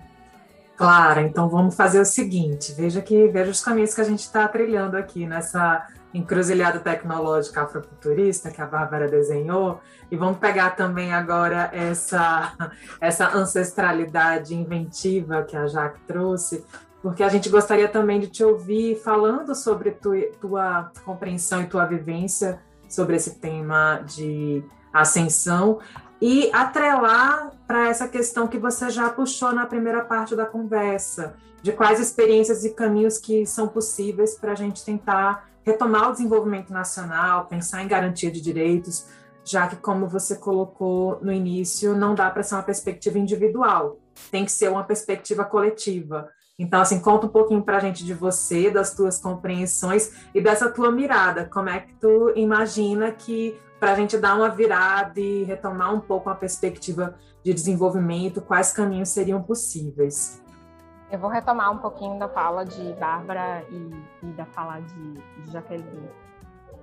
[0.75, 4.47] Claro, então vamos fazer o seguinte: veja que veja os caminhos que a gente está
[4.47, 9.79] trilhando aqui nessa encruzilhada tecnológica afrofuturista que a Bárbara desenhou,
[10.11, 12.53] e vamos pegar também agora essa,
[13.01, 16.63] essa ancestralidade inventiva que a Jaque trouxe,
[17.01, 21.85] porque a gente gostaria também de te ouvir falando sobre tu, tua compreensão e tua
[21.85, 25.79] vivência sobre esse tema de ascensão
[26.21, 31.73] e atrelar para essa questão que você já puxou na primeira parte da conversa, de
[31.73, 37.45] quais experiências e caminhos que são possíveis para a gente tentar retomar o desenvolvimento nacional,
[37.45, 39.07] pensar em garantia de direitos,
[39.43, 43.99] já que, como você colocou no início, não dá para ser uma perspectiva individual,
[44.31, 46.29] tem que ser uma perspectiva coletiva.
[46.57, 50.69] Então, assim, conta um pouquinho para a gente de você, das tuas compreensões e dessa
[50.69, 51.45] tua mirada.
[51.45, 55.99] Como é que tu imagina que, para a gente dar uma virada e retomar um
[55.99, 60.42] pouco a perspectiva de desenvolvimento, quais caminhos seriam possíveis?
[61.13, 65.51] Eu vou retomar um pouquinho da fala de Bárbara e, e da fala de, de
[65.51, 66.09] Jaqueline.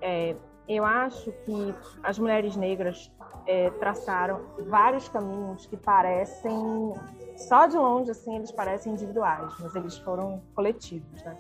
[0.00, 0.36] É,
[0.68, 3.10] eu acho que as mulheres negras
[3.44, 6.92] é, traçaram vários caminhos que parecem,
[7.38, 11.36] só de longe, assim, eles parecem individuais, mas eles foram coletivos, né?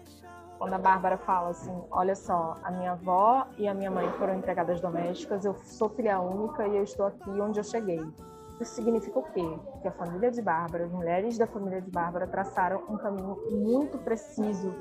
[0.58, 4.34] Quando a Bárbara fala assim, olha só, a minha avó e a minha mãe foram
[4.34, 8.02] empregadas domésticas, eu sou filha única e eu estou aqui onde eu cheguei.
[8.60, 9.58] Isso significa o quê?
[9.80, 13.96] Que a família de Bárbara, as mulheres da família de Bárbara traçaram um caminho muito
[13.98, 14.74] preciso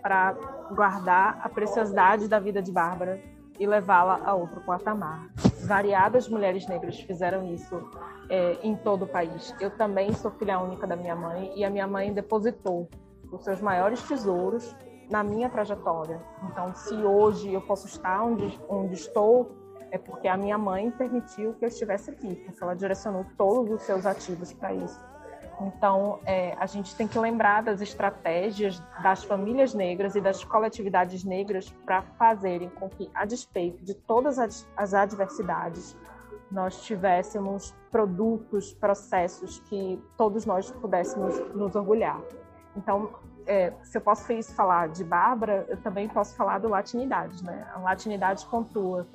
[0.00, 0.34] para
[0.72, 3.20] guardar a preciosidade da vida de Bárbara
[3.58, 5.28] e levá-la a outro patamar.
[5.66, 7.80] Variadas mulheres negras fizeram isso
[8.28, 9.54] é, em todo o país.
[9.60, 12.88] Eu também sou filha única da minha mãe e a minha mãe depositou
[13.32, 14.76] os seus maiores tesouros
[15.10, 16.20] na minha trajetória.
[16.44, 19.63] Então, se hoje eu posso estar onde, onde estou,
[19.94, 23.82] é porque a minha mãe permitiu que eu estivesse aqui, porque ela direcionou todos os
[23.82, 25.00] seus ativos para isso.
[25.60, 31.22] Então, é, a gente tem que lembrar das estratégias das famílias negras e das coletividades
[31.22, 34.36] negras para fazerem com que, a despeito de todas
[34.76, 35.96] as adversidades,
[36.50, 42.20] nós tivéssemos produtos, processos que todos nós pudéssemos nos orgulhar.
[42.76, 43.10] Então,
[43.46, 47.44] é, se eu posso falar de Bárbara, eu também posso falar do Latinidade.
[47.44, 47.64] Né?
[47.72, 49.06] A Latinidade pontua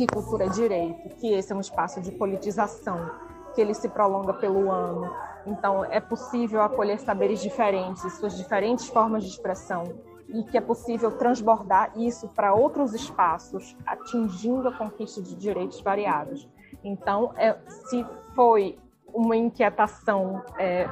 [0.00, 3.10] que cultura é direito, que esse é um espaço de politização,
[3.54, 5.12] que ele se prolonga pelo ano.
[5.44, 9.84] Então, é possível acolher saberes diferentes, suas diferentes formas de expressão,
[10.26, 16.48] e que é possível transbordar isso para outros espaços, atingindo a conquista de direitos variados.
[16.82, 18.78] Então, é, se foi
[19.12, 20.88] uma inquietação é,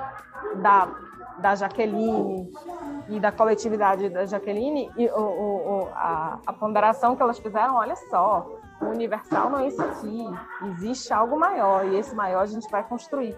[0.57, 0.95] da,
[1.39, 2.53] da Jaqueline
[3.09, 7.97] e da coletividade da Jaqueline, e o, o, a, a ponderação que elas fizeram, olha
[7.97, 10.25] só, o universal não é isso aqui,
[10.71, 13.37] existe algo maior e esse maior a gente vai construir.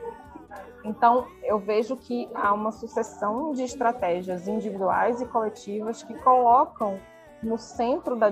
[0.84, 6.98] Então, eu vejo que há uma sucessão de estratégias individuais e coletivas que colocam
[7.42, 8.30] no centro da,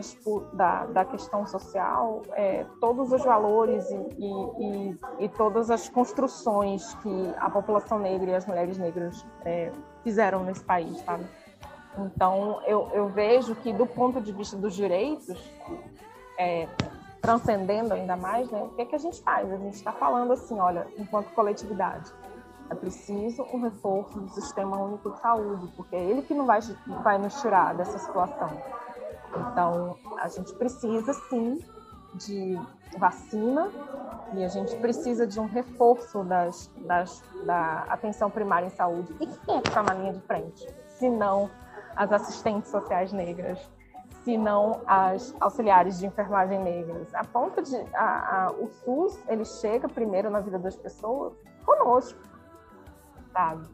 [0.52, 6.94] da, da questão social é, todos os valores e, e, e, e, todas as construções
[6.96, 9.72] que a população negra e as mulheres negras é,
[10.04, 11.24] fizeram nesse país, sabe?
[11.98, 15.38] Então, eu, eu vejo que, do ponto de vista dos direitos,
[16.38, 16.68] é,
[17.20, 19.50] transcendendo ainda mais, né, o que, é que a gente faz?
[19.50, 22.12] A gente está falando assim, olha, enquanto coletividade,
[22.70, 26.60] é preciso um reforço do Sistema Único de Saúde, porque é ele que não vai,
[27.02, 28.50] vai nos tirar dessa situação.
[29.34, 31.58] Então, a gente precisa sim
[32.14, 32.58] de
[32.98, 33.70] vacina
[34.34, 39.14] e a gente precisa de um reforço das, das, da atenção primária em saúde.
[39.20, 40.66] E quem é que está na linha de frente?
[40.88, 41.50] Se não
[41.96, 43.58] as assistentes sociais negras,
[44.28, 47.14] se não as auxiliares de enfermagem negras.
[47.14, 51.32] A ponto de a, a, o SUS ele chega primeiro na vida das pessoas
[51.64, 52.20] conosco,
[53.32, 53.66] sabe?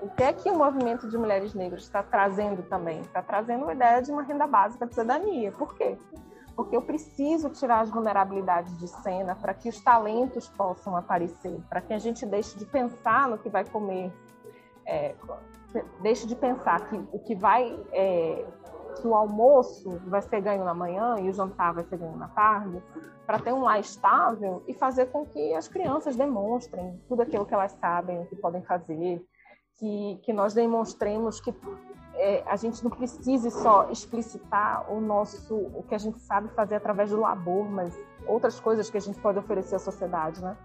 [0.00, 3.00] O que é que o movimento de mulheres negras está trazendo também?
[3.00, 5.52] Está trazendo a ideia de uma renda básica de cidadania.
[5.52, 5.98] Por quê?
[6.56, 11.80] porque eu preciso tirar as vulnerabilidades de cena para que os talentos possam aparecer, para
[11.80, 14.12] que a gente deixe de pensar no que vai comer,
[14.84, 15.14] é,
[16.02, 18.44] deixe de pensar que o que vai é,
[18.96, 22.28] que o almoço vai ser ganho na manhã e o jantar vai ser ganho na
[22.28, 22.82] tarde,
[23.26, 27.54] para ter um lar estável e fazer com que as crianças demonstrem tudo aquilo que
[27.54, 29.22] elas sabem, que podem fazer,
[29.78, 31.54] que, que nós demonstremos que
[32.14, 36.74] é, a gente não precise só explicitar o nosso, o que a gente sabe fazer
[36.74, 37.96] através do labor, mas
[38.26, 40.56] outras coisas que a gente pode oferecer à sociedade, né?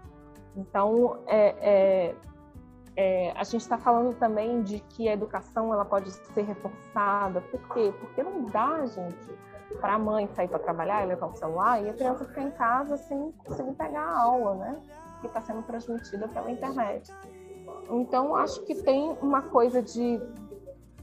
[0.56, 2.14] Então, é, é,
[2.96, 7.40] é a gente está falando também de que a educação ela pode ser reforçada.
[7.40, 7.92] Por quê?
[7.98, 9.38] Porque não dá, gente,
[9.80, 12.50] para a mãe sair para trabalhar e levar o celular e a criança ficar em
[12.52, 14.80] casa sem conseguir pegar a aula, né?
[15.20, 17.12] Que está sendo transmitida pela internet.
[17.90, 20.20] Então, acho que tem uma coisa de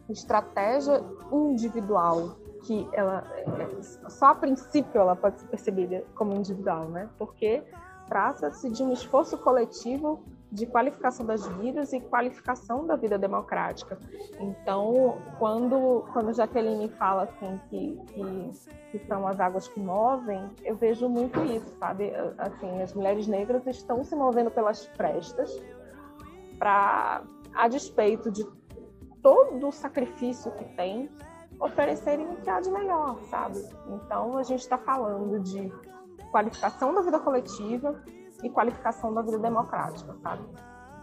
[0.10, 7.10] estratégia individual que ela é, só a princípio ela pode ser percebida como individual, né?
[7.18, 7.64] Porque
[8.08, 13.98] trata-se de um esforço coletivo de qualificação das vidas e qualificação da vida democrática.
[14.40, 18.52] Então, quando quando Jaqueline fala assim que, que,
[18.92, 22.12] que são as águas que movem, eu vejo muito isso, sabe?
[22.38, 25.58] Assim, as mulheres negras estão se movendo pelas frestas
[26.60, 28.46] para a despeito de
[29.22, 31.10] todo o sacrifício que tem,
[31.60, 33.64] oferecerem o que há de melhor, sabe?
[33.88, 35.72] Então, a gente está falando de
[36.32, 38.02] qualificação da vida coletiva
[38.44, 40.44] e qualificação da vida democrática, sabe?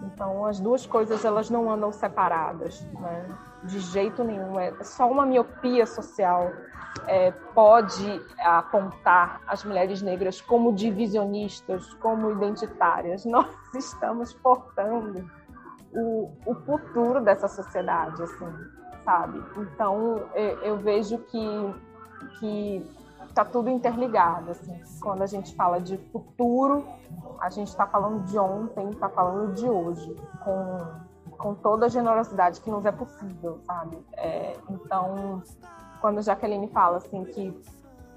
[0.02, 3.36] Então, as duas coisas elas não andam separadas, né?
[3.64, 4.58] De jeito nenhum.
[4.58, 6.52] É só uma miopia social
[7.06, 13.24] é, pode apontar as mulheres negras como divisionistas, como identitárias.
[13.26, 15.28] Nós estamos portando
[15.92, 18.52] o, o futuro dessa sociedade, assim,
[19.04, 19.42] sabe?
[19.56, 21.74] Então, eu, eu vejo que,
[22.38, 22.97] que
[23.38, 24.82] tá tudo interligado, assim.
[25.00, 26.84] Quando a gente fala de futuro,
[27.40, 30.78] a gente está falando de ontem, está falando de hoje, com,
[31.36, 33.96] com toda a generosidade que nos é possível, sabe?
[34.16, 35.40] É, então,
[36.00, 37.56] quando a Jaqueline fala, assim, que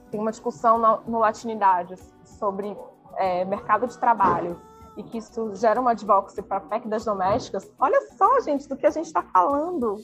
[0.09, 2.75] tem uma discussão no Latinidade sobre
[3.15, 4.59] é, mercado de trabalho,
[4.97, 8.87] e que isso gera uma advocacy para PEC das domésticas, olha só, gente, do que
[8.87, 9.97] a gente está falando.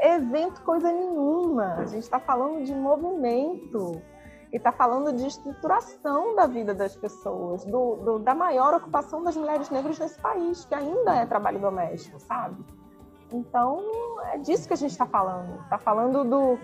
[0.00, 1.74] Evento coisa nenhuma.
[1.74, 4.02] A gente está falando de movimento
[4.54, 9.36] e está falando de estruturação da vida das pessoas, do, do, da maior ocupação das
[9.36, 12.64] mulheres negras nesse país, que ainda é trabalho doméstico, sabe?
[13.32, 13.84] Então,
[14.26, 15.60] é disso que a gente está falando.
[15.64, 16.56] Está falando do,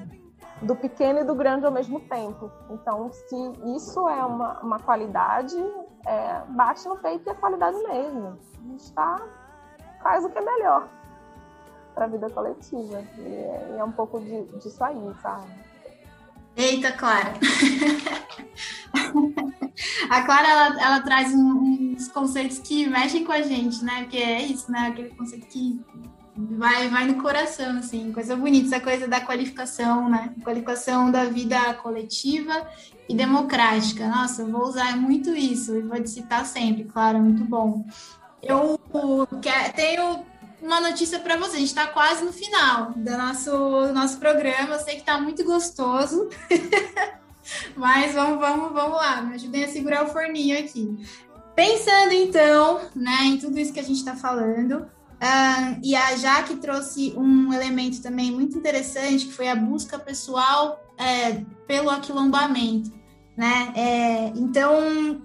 [0.63, 2.49] do pequeno e do grande ao mesmo tempo.
[2.71, 3.37] Então, se
[3.75, 5.57] isso é uma, uma qualidade,
[6.07, 8.39] é, bate no peito e é qualidade mesmo.
[8.57, 9.21] A gente está
[10.01, 10.89] faz o que é melhor
[11.93, 13.01] para a vida coletiva.
[13.19, 15.70] E é, é, um pouco de, disso aí, sabe?
[16.57, 17.35] Eita, Clara!
[20.11, 24.03] a Clara, ela, ela traz uns conceitos que mexem com a gente, né?
[24.03, 24.89] Porque é isso, né?
[24.89, 25.81] Aquele conceito que
[26.37, 30.35] vai, vai no coração, assim, coisa bonita, essa coisa da qualificação, né?
[30.43, 32.67] Qualificação da vida coletiva
[33.09, 34.09] e democrática.
[34.09, 37.85] Nossa, eu vou usar muito isso e vou te citar sempre, claro, é muito bom.
[38.43, 38.79] Eu
[39.75, 40.25] tenho
[40.63, 44.75] uma notícia para você, a gente está quase no final do nosso, do nosso programa,
[44.75, 46.29] eu sei que está muito gostoso.
[47.75, 50.97] Mas vamos, vamos, vamos lá, me ajudem a segurar o forninho aqui.
[51.55, 54.87] Pensando então, né, em tudo isso que a gente está falando,
[55.83, 61.45] e a Jaque trouxe um elemento também muito interessante, que foi a busca pessoal é,
[61.67, 62.91] pelo aquilombamento,
[63.37, 63.73] né?
[63.77, 65.21] É, então,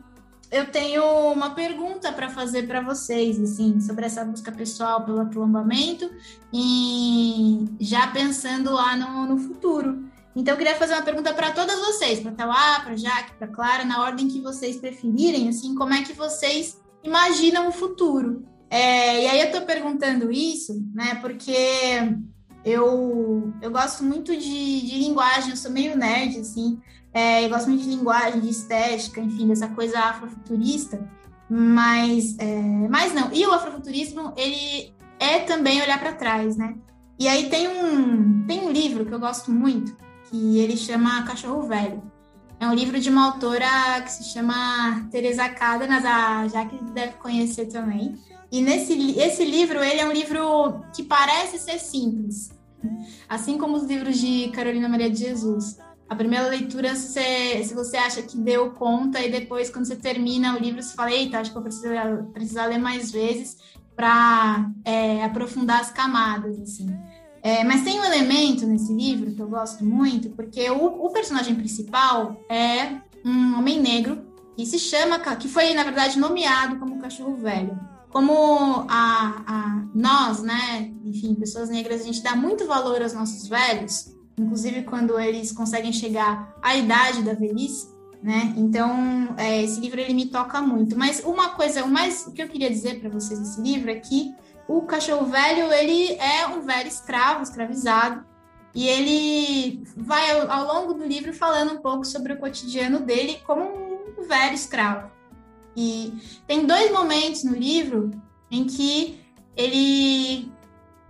[0.56, 6.10] eu tenho uma pergunta para fazer para vocês, assim, sobre essa busca pessoal pelo aquilombamento
[6.54, 10.06] e já pensando lá no, no futuro.
[10.36, 13.86] Então, eu queria fazer uma pergunta para todas vocês, para Tauá, para Jaque, para Clara,
[13.86, 18.46] na ordem que vocês preferirem, assim, como é que vocês imaginam o futuro?
[18.70, 21.16] É, e aí eu estou perguntando isso, né?
[21.16, 21.56] Porque
[22.64, 26.82] eu, eu gosto muito de, de linguagem, eu sou meio nerd, assim.
[27.16, 31.10] É, eu gosto muito de linguagem, de estética, enfim, dessa coisa afrofuturista.
[31.50, 33.32] Mas, é, mas não.
[33.32, 36.76] E o afrofuturismo, ele é também olhar para trás, né?
[37.18, 39.96] E aí tem um, tem um livro que eu gosto muito,
[40.30, 42.04] que ele chama Cachorro Velho.
[42.60, 47.68] É um livro de uma autora que se chama Teresa Cárdenas, a Jaque deve conhecer
[47.68, 48.14] também.
[48.52, 52.52] E nesse esse livro, ele é um livro que parece ser simples,
[53.30, 55.78] assim como os livros de Carolina Maria de Jesus.
[56.08, 60.56] A primeira leitura, você, se você acha que deu conta, e depois, quando você termina
[60.56, 61.88] o livro, você fala: Eita, acho que eu preciso
[62.32, 63.58] precisar ler mais vezes
[63.96, 66.60] para é, aprofundar as camadas.
[66.60, 66.96] assim.
[67.42, 71.56] É, mas tem um elemento nesse livro que eu gosto muito, porque o, o personagem
[71.56, 74.26] principal é um homem negro
[74.56, 77.78] que se chama, que foi, na verdade, nomeado como cachorro velho.
[78.10, 83.48] Como a, a nós, né, enfim, pessoas negras, a gente dá muito valor aos nossos
[83.48, 88.54] velhos, inclusive quando eles conseguem chegar à idade da velhice, né?
[88.58, 90.98] Então, é, esse livro ele me toca muito.
[90.98, 94.34] Mas uma coisa, o mais que eu queria dizer para vocês desse livro é que
[94.68, 98.26] o cachorro velho ele é um velho escravo, escravizado,
[98.74, 103.40] e ele vai ao, ao longo do livro falando um pouco sobre o cotidiano dele
[103.46, 105.10] como um velho escravo.
[105.78, 106.14] E
[106.48, 108.12] tem dois momentos no livro
[108.50, 109.20] em que
[109.56, 110.52] ele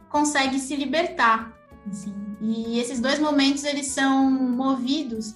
[0.09, 1.53] consegue se libertar.
[1.89, 2.24] Assim.
[2.41, 5.35] E esses dois momentos eles são movidos.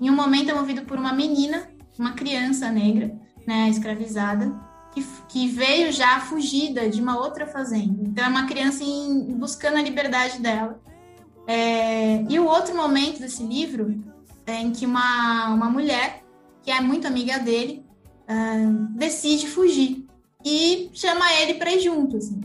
[0.00, 3.14] Em um momento é movido por uma menina, uma criança negra,
[3.46, 4.52] né, escravizada,
[4.92, 8.02] que, que veio já fugida de uma outra fazenda.
[8.02, 10.80] Então é uma criança em, buscando a liberdade dela.
[11.46, 14.02] É, e o outro momento desse livro
[14.46, 16.22] é em que uma, uma mulher,
[16.62, 17.84] que é muito amiga dele,
[18.28, 20.06] uh, decide fugir
[20.44, 22.16] e chama ele para ir junto.
[22.16, 22.40] Assim.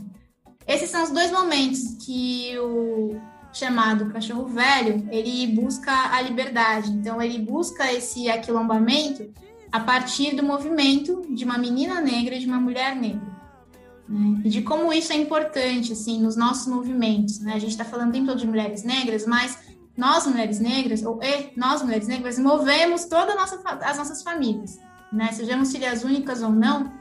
[0.66, 3.20] Esses são os dois momentos que o
[3.56, 6.90] chamado cachorro velho ele busca a liberdade.
[6.90, 9.32] Então ele busca esse aquilombamento
[9.72, 13.34] a partir do movimento de uma menina negra e de uma mulher negra.
[14.08, 14.42] Né?
[14.44, 17.54] E de como isso é importante, assim, nos nossos movimentos, né?
[17.54, 19.58] A gente está falando tempo todo de mulheres negras, mas
[19.96, 24.78] nós, mulheres negras, ou e, nós, mulheres negras, movemos todas nossa, as nossas famílias,
[25.12, 25.32] né?
[25.32, 26.92] Sejamos filhas únicas ou não,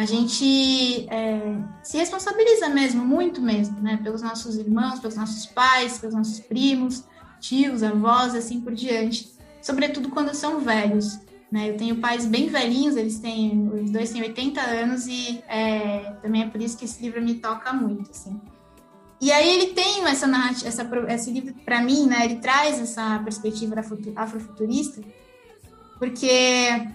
[0.00, 4.00] a gente é, se responsabiliza mesmo, muito mesmo, né?
[4.02, 7.04] Pelos nossos irmãos, pelos nossos pais, pelos nossos primos,
[7.38, 9.30] tios, avós, assim por diante.
[9.60, 11.18] Sobretudo quando são velhos.
[11.52, 11.68] Né?
[11.68, 16.44] Eu tenho pais bem velhinhos, eles têm, os dois têm 80 anos e é, também
[16.44, 18.40] é por isso que esse livro me toca muito, assim.
[19.20, 22.24] E aí ele tem essa narrativa, essa, esse livro para mim, né?
[22.24, 23.74] Ele traz essa perspectiva
[24.16, 25.02] afrofuturista,
[25.98, 26.88] porque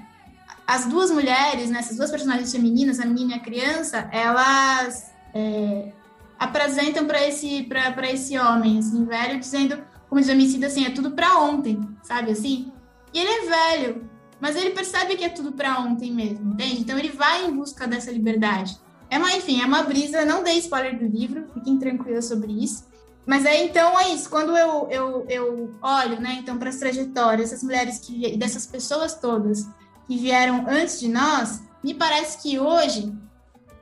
[0.68, 5.92] as duas mulheres, né, essas duas personagens femininas, a menina e a criança, elas é,
[6.40, 7.68] apresentam para esse
[8.12, 12.32] esse homem, assim, velho, dizendo, como diz o homicida, assim, é tudo para ontem, sabe
[12.32, 12.72] assim?
[13.14, 14.10] E ele é velho,
[14.40, 16.82] mas ele percebe que é tudo para ontem mesmo, entende?
[16.82, 18.78] Então ele vai em busca dessa liberdade.
[19.10, 22.86] É uma, enfim, é uma brisa, não dei spoiler do livro, fiquem tranquilos sobre isso.
[23.26, 27.52] Mas é então é isso, quando eu, eu, eu olho, né, então para as trajetórias,
[27.52, 29.68] essas mulheres que dessas pessoas todas
[30.08, 33.14] que vieram antes de nós, me parece que hoje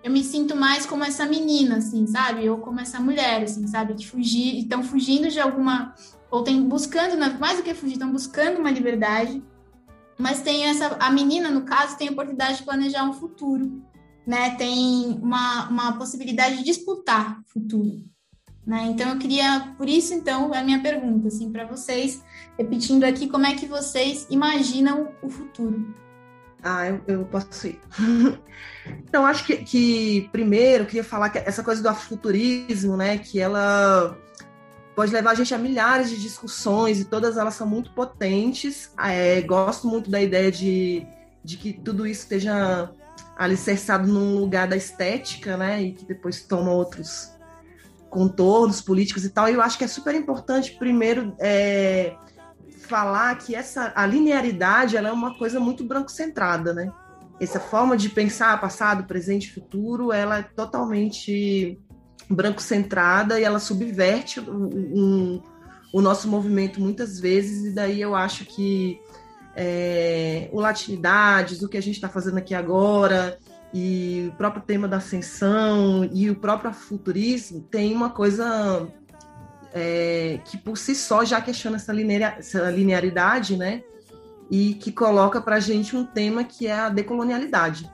[0.03, 2.49] eu me sinto mais como essa menina, assim, sabe?
[2.49, 3.93] Ou como essa mulher, assim, sabe?
[3.93, 5.93] Que fugir, estão fugindo de alguma
[6.29, 9.41] ou tem buscando, mais do que fugir, estão buscando uma liberdade
[10.17, 13.81] mas tem essa a menina no caso tem a oportunidade de planejar um futuro,
[14.25, 14.55] né?
[14.55, 18.03] Tem uma, uma possibilidade de disputar futuro,
[18.65, 18.85] né?
[18.85, 22.23] Então eu queria, por isso então é a minha pergunta assim para vocês,
[22.57, 25.93] repetindo aqui como é que vocês imaginam o futuro.
[26.63, 27.79] Ah, eu, eu posso ir.
[29.03, 33.17] então acho que, que primeiro eu queria falar que essa coisa do futurismo, né?
[33.17, 34.17] Que ela
[34.95, 38.91] pode levar a gente a milhares de discussões e todas elas são muito potentes.
[38.97, 41.05] É, gosto muito da ideia de,
[41.43, 42.89] de que tudo isso esteja
[43.35, 45.81] alicerçado num lugar da estética, né?
[45.81, 47.33] E que depois toma outros
[48.09, 49.49] contornos políticos e tal.
[49.49, 52.15] E eu acho que é super importante, primeiro, é,
[52.83, 56.91] falar que essa a linearidade ela é uma coisa muito branco-centrada, né?
[57.39, 61.79] Essa forma de pensar passado, presente futuro, ela é totalmente
[62.29, 65.41] branco-centrada e ela subverte um,
[65.93, 68.99] o nosso movimento muitas vezes, e daí eu acho que
[69.55, 73.37] é, o Latinidades, o que a gente está fazendo aqui agora,
[73.73, 78.87] e o próprio tema da ascensão e o próprio futurismo tem uma coisa
[79.73, 83.83] é, que por si só já questiona essa, linear, essa linearidade, né?
[84.49, 87.91] E que coloca para a gente um tema que é a decolonialidade.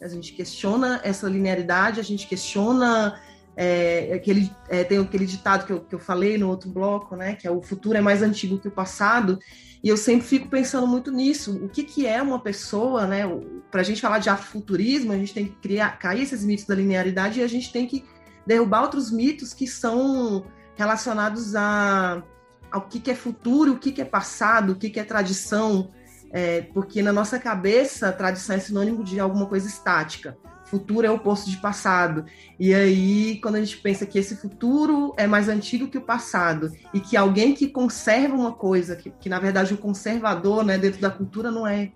[0.00, 3.20] A gente questiona essa linearidade, a gente questiona
[3.56, 7.34] é, aquele, é, tem aquele ditado que eu, que eu falei no outro bloco, né,
[7.34, 9.40] que é o futuro é mais antigo que o passado,
[9.82, 11.56] e eu sempre fico pensando muito nisso.
[11.64, 13.22] O que, que é uma pessoa, né?
[13.70, 16.74] Para a gente falar de afrofuturismo, a gente tem que criar, cair esses mitos da
[16.74, 18.04] linearidade e a gente tem que
[18.46, 20.44] derrubar outros mitos que são
[20.78, 22.22] relacionados a,
[22.70, 25.90] ao que, que é futuro, o que, que é passado, o que, que é tradição,
[26.30, 30.38] é, porque na nossa cabeça, tradição é sinônimo de alguma coisa estática.
[30.66, 32.26] Futuro é o oposto de passado.
[32.60, 36.70] E aí, quando a gente pensa que esse futuro é mais antigo que o passado,
[36.94, 41.00] e que alguém que conserva uma coisa, que, que na verdade o conservador, né, dentro
[41.00, 41.90] da cultura, não é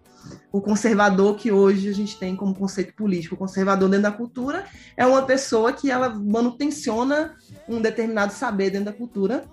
[0.50, 3.34] o conservador que hoje a gente tem como conceito político.
[3.34, 4.64] O conservador dentro da cultura
[4.96, 7.36] é uma pessoa que ela manutenciona
[7.68, 9.44] um determinado saber dentro da cultura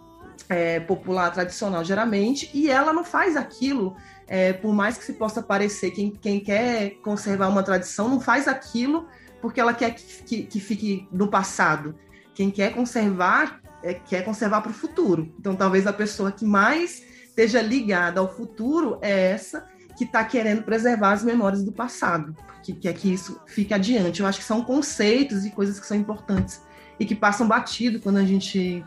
[0.48, 3.96] é, popular tradicional, geralmente, e ela não faz aquilo
[4.28, 8.48] é, por mais que se possa parecer, quem, quem quer conservar uma tradição não faz
[8.48, 9.08] aquilo
[9.42, 11.96] porque ela quer que, que, que fique no passado.
[12.36, 15.34] Quem quer conservar, é, quer conservar para o futuro.
[15.40, 19.68] Então, talvez a pessoa que mais esteja ligada ao futuro é essa
[20.00, 22.34] que está querendo preservar as memórias do passado,
[22.64, 24.22] que quer que isso fique adiante.
[24.22, 26.62] Eu acho que são conceitos e coisas que são importantes
[26.98, 28.82] e que passam batido quando a gente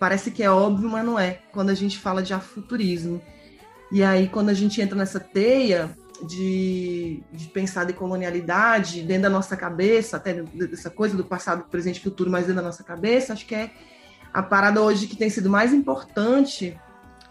[0.00, 3.20] parece que é óbvio, mas não é, quando a gente fala de afuturismo.
[3.92, 5.94] E aí, quando a gente entra nessa teia
[6.26, 11.98] de, de pensar de colonialidade dentro da nossa cabeça, até dessa coisa do passado, presente
[11.98, 13.72] e futuro, mas dentro da nossa cabeça, acho que é
[14.32, 16.80] a parada hoje que tem sido mais importante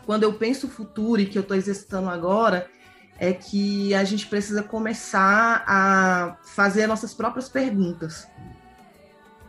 [0.06, 2.70] quando eu penso o futuro e que eu estou exercitando agora,
[3.18, 8.28] é que a gente precisa começar a fazer nossas próprias perguntas.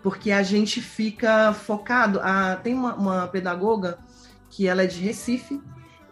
[0.02, 2.20] Porque a gente fica focado.
[2.22, 3.98] A, tem uma, uma pedagoga
[4.48, 5.60] que ela é de Recife,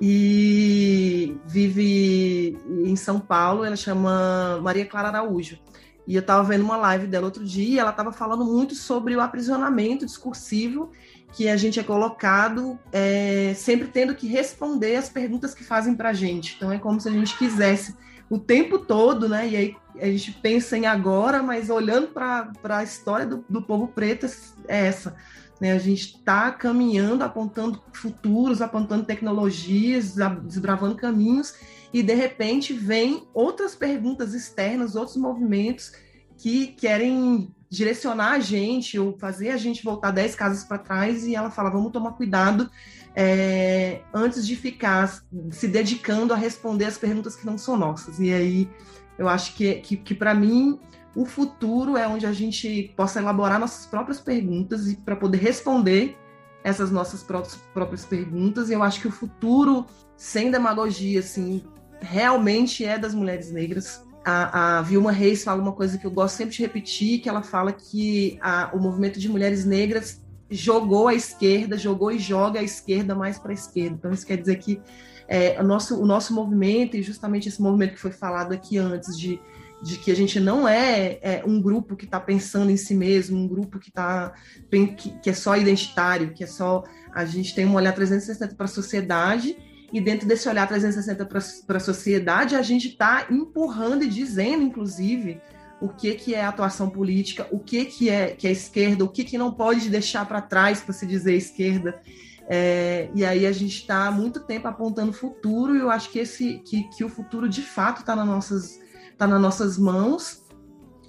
[0.00, 3.64] e vive em São Paulo.
[3.64, 5.58] Ela chama Maria Clara Araújo.
[6.06, 9.16] E eu estava vendo uma live dela outro dia, e ela estava falando muito sobre
[9.16, 10.90] o aprisionamento discursivo
[11.34, 16.10] que a gente é colocado é, sempre tendo que responder as perguntas que fazem para
[16.10, 16.54] a gente.
[16.56, 17.94] Então é como se a gente quisesse
[18.30, 19.48] o tempo todo, né?
[19.48, 23.88] E aí a gente pensa em agora, mas olhando para a história do, do povo
[23.88, 24.26] preto
[24.68, 25.16] é essa.
[25.60, 25.72] Né?
[25.72, 30.14] A gente está caminhando, apontando futuros, apontando tecnologias,
[30.44, 31.54] desbravando caminhos,
[31.92, 35.92] e de repente vem outras perguntas externas, outros movimentos
[36.36, 41.34] que querem direcionar a gente ou fazer a gente voltar dez casas para trás e
[41.34, 42.70] ela fala vamos tomar cuidado
[43.14, 48.32] é, antes de ficar se dedicando a responder as perguntas que não são nossas e
[48.32, 48.70] aí
[49.18, 50.78] eu acho que, que, que para mim
[51.14, 56.16] o futuro é onde a gente possa elaborar nossas próprias perguntas e para poder responder
[56.64, 58.70] essas nossas próprias perguntas.
[58.70, 61.62] E eu acho que o futuro, sem demagogia, assim,
[62.00, 64.02] realmente é das mulheres negras.
[64.24, 67.42] A, a Vilma Reis fala uma coisa que eu gosto sempre de repetir, que ela
[67.42, 72.62] fala que a, o movimento de mulheres negras jogou a esquerda, jogou e joga a
[72.62, 73.96] esquerda mais para a esquerda.
[73.98, 74.80] Então isso quer dizer que
[75.28, 79.18] é, o, nosso, o nosso movimento, e justamente esse movimento que foi falado aqui antes,
[79.18, 79.40] de
[79.84, 83.36] de que a gente não é, é um grupo que está pensando em si mesmo,
[83.36, 84.32] um grupo que, tá,
[84.70, 86.82] que, que, é só identitário, que é só.
[87.12, 89.54] A gente tem um olhar 360 para a sociedade,
[89.94, 95.40] e dentro desse olhar 360 para a sociedade, a gente está empurrando e dizendo, inclusive,
[95.80, 99.22] o que, que é atuação política, o que, que, é, que é esquerda, o que,
[99.22, 102.02] que não pode deixar para trás para se dizer esquerda.
[102.48, 106.10] É, e aí a gente está há muito tempo apontando o futuro, e eu acho
[106.10, 108.80] que, esse, que, que o futuro de fato está nas nossas
[109.12, 110.42] está nas nossas mãos.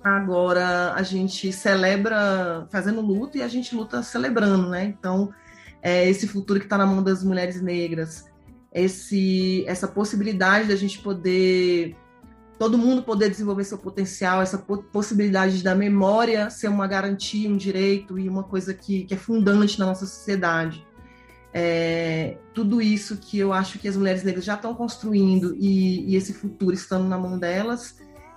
[0.03, 4.86] Agora a gente celebra fazendo luto e a gente luta celebrando, né?
[4.86, 5.33] Então,
[5.81, 8.25] é esse futuro que está na mão das mulheres negras,
[8.76, 11.95] esse, essa possibilidade da gente poder,
[12.59, 18.19] todo mundo poder desenvolver seu potencial, essa possibilidade da memória ser uma garantia, um direito
[18.19, 20.86] e uma coisa que, que é fundante na nossa sociedade.
[21.53, 26.17] É, tudo isso que eu acho que as mulheres negras já estão construindo e, e,
[26.17, 27.95] esse futuro estando na mão delas,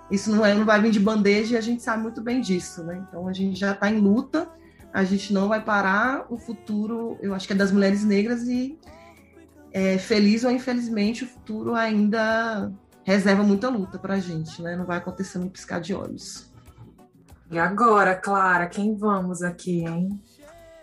[0.08, 2.84] isso não, é, não vai vir de bandeja e a gente sabe muito bem disso,
[2.84, 3.04] né?
[3.08, 4.48] Então a gente já está em luta,
[4.94, 8.78] a gente não vai parar, o futuro, eu acho que é das mulheres negras e
[9.72, 12.72] é, feliz ou infelizmente o futuro ainda
[13.04, 14.76] reserva muita luta para a gente, né?
[14.76, 16.52] Não vai acontecer no piscar de olhos.
[17.50, 20.22] E agora, Clara, quem vamos aqui, hein?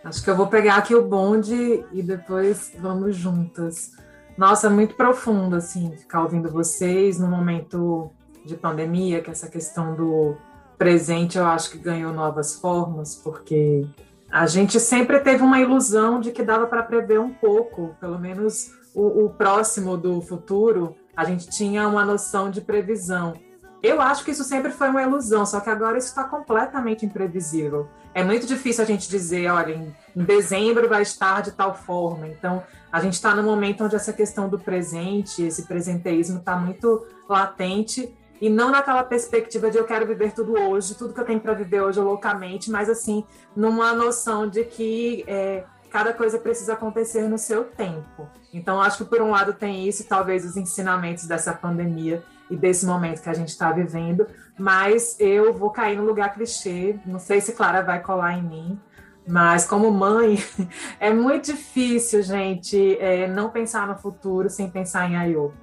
[0.02, 3.92] Acho que eu vou pegar aqui o bonde e depois vamos juntas.
[4.36, 8.10] Nossa, muito profundo, assim, ficar ouvindo vocês no momento
[8.44, 10.36] de pandemia, que essa questão do
[10.76, 13.86] presente eu acho que ganhou novas formas, porque
[14.30, 18.75] a gente sempre teve uma ilusão de que dava para prever um pouco, pelo menos
[18.96, 23.34] o, o próximo do futuro, a gente tinha uma noção de previsão.
[23.82, 27.86] Eu acho que isso sempre foi uma ilusão, só que agora isso está completamente imprevisível.
[28.14, 32.26] É muito difícil a gente dizer, olha, em, em dezembro vai estar de tal forma.
[32.26, 37.06] Então, a gente está no momento onde essa questão do presente, esse presenteísmo está muito
[37.28, 41.40] latente e não naquela perspectiva de eu quero viver tudo hoje, tudo que eu tenho
[41.40, 43.24] para viver hoje loucamente, mas assim,
[43.54, 45.64] numa noção de que é,
[45.96, 48.28] cada coisa precisa acontecer no seu tempo.
[48.52, 52.84] Então, acho que por um lado tem isso, talvez os ensinamentos dessa pandemia e desse
[52.84, 54.26] momento que a gente está vivendo,
[54.58, 58.80] mas eu vou cair no lugar clichê, não sei se Clara vai colar em mim,
[59.26, 60.36] mas como mãe,
[61.00, 65.54] é muito difícil, gente, é, não pensar no futuro sem pensar em Ayô.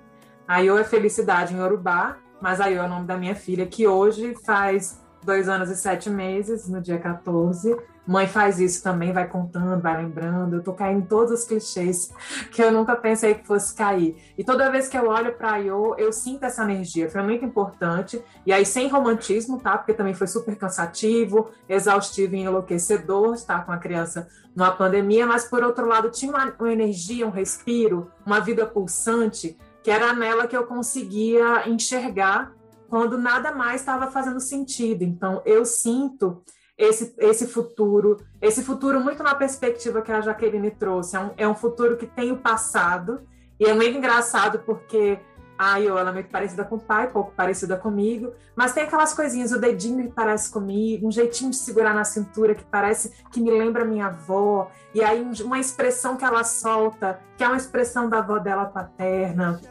[0.47, 4.33] Ayô é felicidade em Yorubá, mas Ayô é o nome da minha filha, que hoje
[4.43, 7.92] faz dois anos e sete meses, no dia 14.
[8.05, 10.57] Mãe faz isso também, vai contando, vai lembrando.
[10.57, 12.11] Eu tô caindo em todos os clichês
[12.51, 14.17] que eu nunca pensei que fosse cair.
[14.37, 17.09] E toda vez que eu olho para Io, eu sinto essa energia.
[17.09, 18.21] Foi muito importante.
[18.45, 19.77] E aí, sem romantismo, tá?
[19.77, 25.25] Porque também foi super cansativo, exaustivo e enlouquecedor estar com a criança numa pandemia.
[25.25, 30.11] Mas, por outro lado, tinha uma, uma energia, um respiro, uma vida pulsante, que era
[30.11, 32.51] nela que eu conseguia enxergar
[32.89, 35.03] quando nada mais estava fazendo sentido.
[35.03, 36.43] Então, eu sinto
[36.77, 41.15] esse, esse futuro, esse futuro muito na perspectiva que a Jaqueline trouxe.
[41.15, 43.21] É um, é um futuro que tem o passado,
[43.59, 45.19] e é muito engraçado porque
[45.57, 49.51] a Io, é muito parecida com o pai, pouco parecida comigo, mas tem aquelas coisinhas,
[49.51, 53.51] o dedinho que parece comigo, um jeitinho de segurar na cintura que parece que me
[53.51, 58.17] lembra minha avó, e aí uma expressão que ela solta, que é uma expressão da
[58.17, 59.61] avó dela paterna,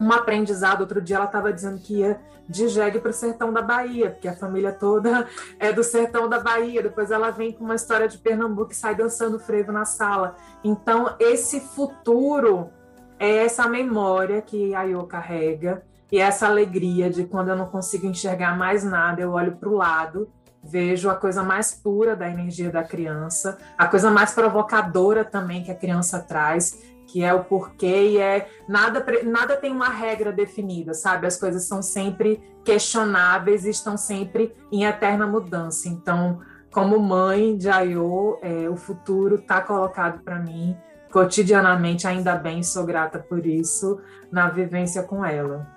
[0.00, 0.82] um aprendizado.
[0.82, 2.20] Outro dia ela estava dizendo que ia
[2.52, 5.26] de jegue para o sertão da Bahia, porque a família toda
[5.58, 6.82] é do sertão da Bahia.
[6.82, 10.36] Depois ela vem com uma história de Pernambuco e sai dançando frevo na sala.
[10.62, 12.70] Então, esse futuro
[13.18, 18.06] é essa memória que a Yo carrega e essa alegria de quando eu não consigo
[18.06, 20.28] enxergar mais nada, eu olho para o lado,
[20.62, 25.70] vejo a coisa mais pura da energia da criança, a coisa mais provocadora também que
[25.70, 26.78] a criança traz
[27.12, 31.26] que é o porquê e é nada nada tem uma regra definida, sabe?
[31.26, 35.90] As coisas são sempre questionáveis e estão sempre em eterna mudança.
[35.90, 36.40] Então,
[36.72, 40.74] como mãe de Ayô, é, o futuro está colocado para mim
[41.12, 44.00] cotidianamente, ainda bem, sou grata por isso,
[44.30, 45.68] na vivência com ela.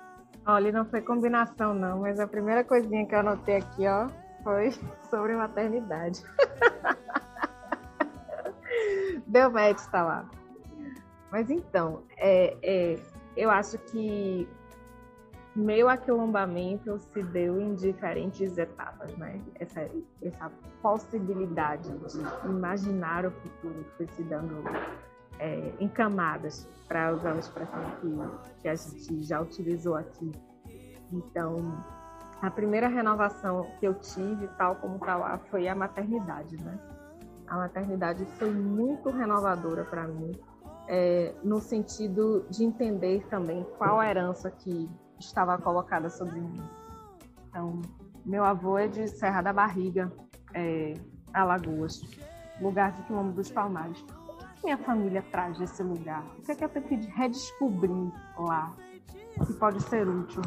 [0.46, 4.08] Olha, não foi combinação não, mas a primeira coisinha que eu anotei aqui, ó,
[4.42, 4.70] foi
[5.10, 6.22] sobre maternidade.
[9.26, 10.24] Deu match, tá lá.
[11.30, 12.98] Mas então, é, é,
[13.36, 14.48] eu acho que
[15.54, 19.40] meu aquilombamento se deu em diferentes etapas, né?
[19.58, 19.88] Essa,
[20.22, 20.52] essa
[20.82, 24.62] possibilidade de imaginar o futuro foi se dando
[25.38, 30.30] é, em camadas, para usar uma expressão que, que a gente já utilizou aqui.
[31.12, 31.82] Então,
[32.42, 36.78] a primeira renovação que eu tive, tal como está lá, foi a maternidade, né?
[37.46, 40.32] A maternidade foi muito renovadora para mim,
[40.88, 46.62] é, no sentido de entender também qual a herança que estava colocada sobre mim.
[47.48, 47.80] Então,
[48.24, 50.12] meu avô é de Serra da Barriga,
[50.54, 50.94] é,
[51.32, 52.00] Alagoas,
[52.60, 54.00] lugar de quilômetro dos Palmares.
[54.00, 56.24] O que minha família traz desse lugar?
[56.38, 58.70] O que é que eu tenho que redescobrir lá
[59.44, 60.42] que pode ser útil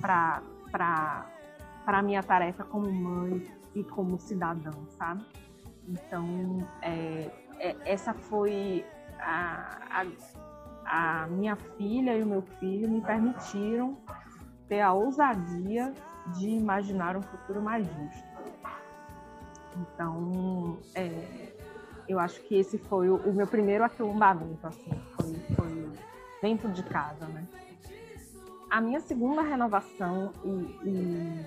[0.00, 0.42] para
[1.86, 5.24] a minha tarefa como mãe e como cidadã, sabe?
[5.88, 8.84] Então, é, é, essa foi
[9.22, 10.04] a,
[10.84, 13.96] a, a minha filha e o meu filho me permitiram
[14.68, 15.92] ter a ousadia
[16.38, 18.32] de imaginar um futuro mais justo.
[19.76, 21.52] Então, é,
[22.08, 25.92] eu acho que esse foi o, o meu primeiro aquilombamento, assim, foi, foi,
[26.40, 27.46] dentro de casa, né?
[28.70, 30.48] A minha segunda renovação, e,
[30.84, 31.46] e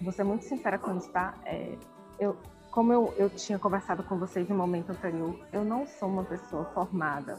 [0.00, 1.34] vou ser muito sincera com isso, tá?
[1.44, 1.76] É,
[2.18, 2.36] eu,
[2.72, 6.64] como eu, eu tinha conversado com vocês no momento anterior, eu não sou uma pessoa
[6.64, 7.38] formada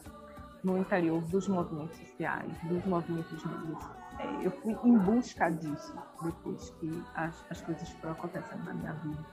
[0.64, 3.84] no interior dos movimentos sociais, dos movimentos negros.
[4.20, 8.94] É, eu fui em busca disso depois que as, as coisas foram acontecendo na minha
[8.94, 9.26] vida.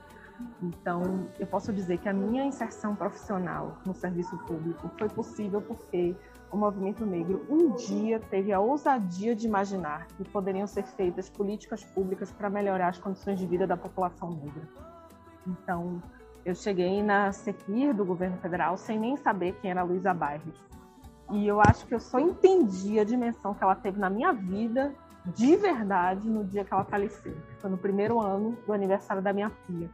[0.63, 6.17] Então, eu posso dizer que a minha inserção profissional no serviço público foi possível porque
[6.51, 11.85] o movimento negro um dia teve a ousadia de imaginar que poderiam ser feitas políticas
[11.85, 14.90] públicas para melhorar as condições de vida da população negra.
[15.51, 16.03] Então,
[16.45, 20.55] eu cheguei na CEPIR do governo federal sem nem saber quem era Luísa Bairros.
[21.31, 24.93] E eu acho que eu só entendi a dimensão que ela teve na minha vida,
[25.27, 27.37] de verdade, no dia que ela faleceu.
[27.59, 29.89] Foi no primeiro ano do aniversário da minha filha.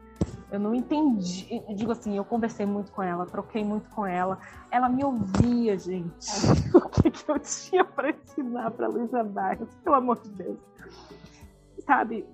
[0.50, 4.38] Eu não entendi, eu digo assim, eu conversei muito com ela, troquei muito com ela.
[4.70, 6.30] Ela me ouvia, gente.
[6.72, 10.58] o que, que eu tinha para ensinar para Luísa Bairros, pelo amor de Deus.
[11.84, 12.24] Sabe,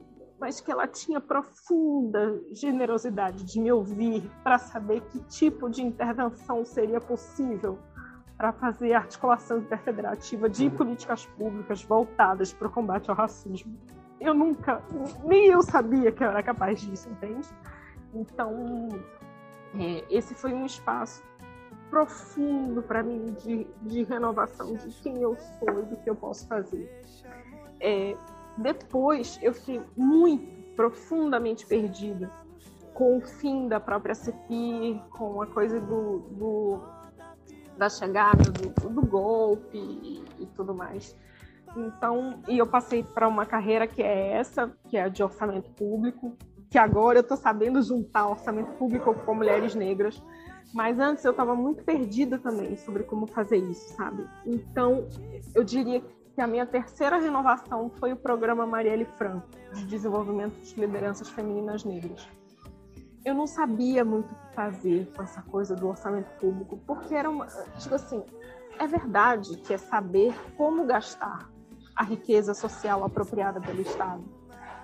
[0.43, 6.65] mas que ela tinha profunda generosidade de me ouvir para saber que tipo de intervenção
[6.65, 7.79] seria possível
[8.37, 13.79] para fazer articulação interfederativa de políticas públicas voltadas para o combate ao racismo.
[14.21, 14.83] Eu nunca,
[15.25, 17.47] nem eu sabia que eu era capaz disso, entende?
[18.13, 18.89] Então,
[19.79, 21.23] é, esse foi um espaço
[21.89, 26.49] profundo para mim de, de renovação de quem eu sou e do que eu posso
[26.49, 27.01] fazer.
[27.79, 28.17] É,
[28.59, 32.31] depois eu fiquei muito, profundamente perdida
[32.95, 36.81] com o fim da própria CPI, com a coisa do, do
[37.77, 41.17] da chegada do, do golpe e, e, tudo mais.
[41.75, 45.71] Então, e eu passei para uma carreira que é essa, que é a de orçamento
[45.71, 46.37] público,
[46.71, 50.23] que agora eu estou sabendo juntar orçamento público com mulheres negras.
[50.73, 54.27] Mas antes eu estava muito perdida também sobre como fazer isso, sabe?
[54.47, 55.07] Então,
[55.55, 60.81] eu diria que a minha terceira renovação foi o programa Marielle Franco, de desenvolvimento de
[60.81, 62.27] lideranças femininas negras.
[63.25, 67.29] Eu não sabia muito o que fazer com essa coisa do orçamento público, porque era
[67.31, 67.47] uma.
[67.79, 68.25] Tipo assim,
[68.79, 71.49] é verdade que é saber como gastar
[71.95, 74.25] a riqueza social apropriada pelo Estado,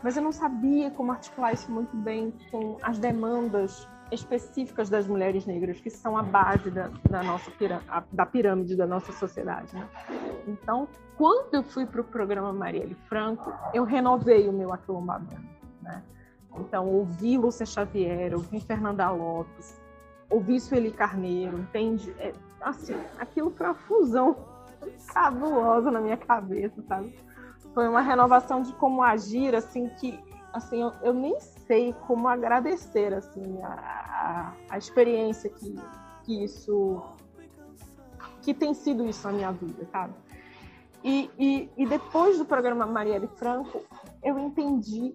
[0.02, 5.44] mas eu não sabia como articular isso muito bem com as demandas específicas das mulheres
[5.46, 7.50] negras, que são a base da, da nossa
[8.12, 9.74] da pirâmide da nossa sociedade.
[9.74, 9.88] Né?
[10.46, 15.40] Então, quando eu fui para o programa Marielle Franco, eu renovei o meu aquilombamento.
[15.82, 16.02] Né?
[16.56, 19.80] Então, ouvi Lúcia Xavier, ouvi Fernanda Lopes,
[20.30, 22.14] ouvi Sueli Carneiro, entende?
[22.18, 24.36] É, assim, aquilo foi uma fusão
[25.12, 27.18] cabulosa na minha cabeça, sabe?
[27.74, 30.18] Foi uma renovação de como agir, assim, que
[30.52, 35.74] assim, eu, eu nem sei como agradecer assim a, a, a, experiência que,
[36.24, 37.02] que isso
[38.42, 40.14] que tem sido isso na minha vida, sabe?
[41.02, 43.82] E, e, e depois do programa Marielle Franco,
[44.22, 45.14] eu entendi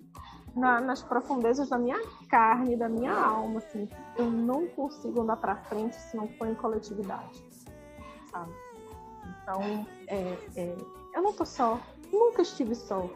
[0.56, 5.56] na, nas profundezas da minha carne, da minha alma, assim, eu não consigo andar para
[5.56, 7.44] frente se não for em coletividade,
[8.32, 8.52] sabe?
[9.42, 10.76] Então, é, é,
[11.14, 11.80] eu não tô só,
[12.12, 13.10] nunca estive só,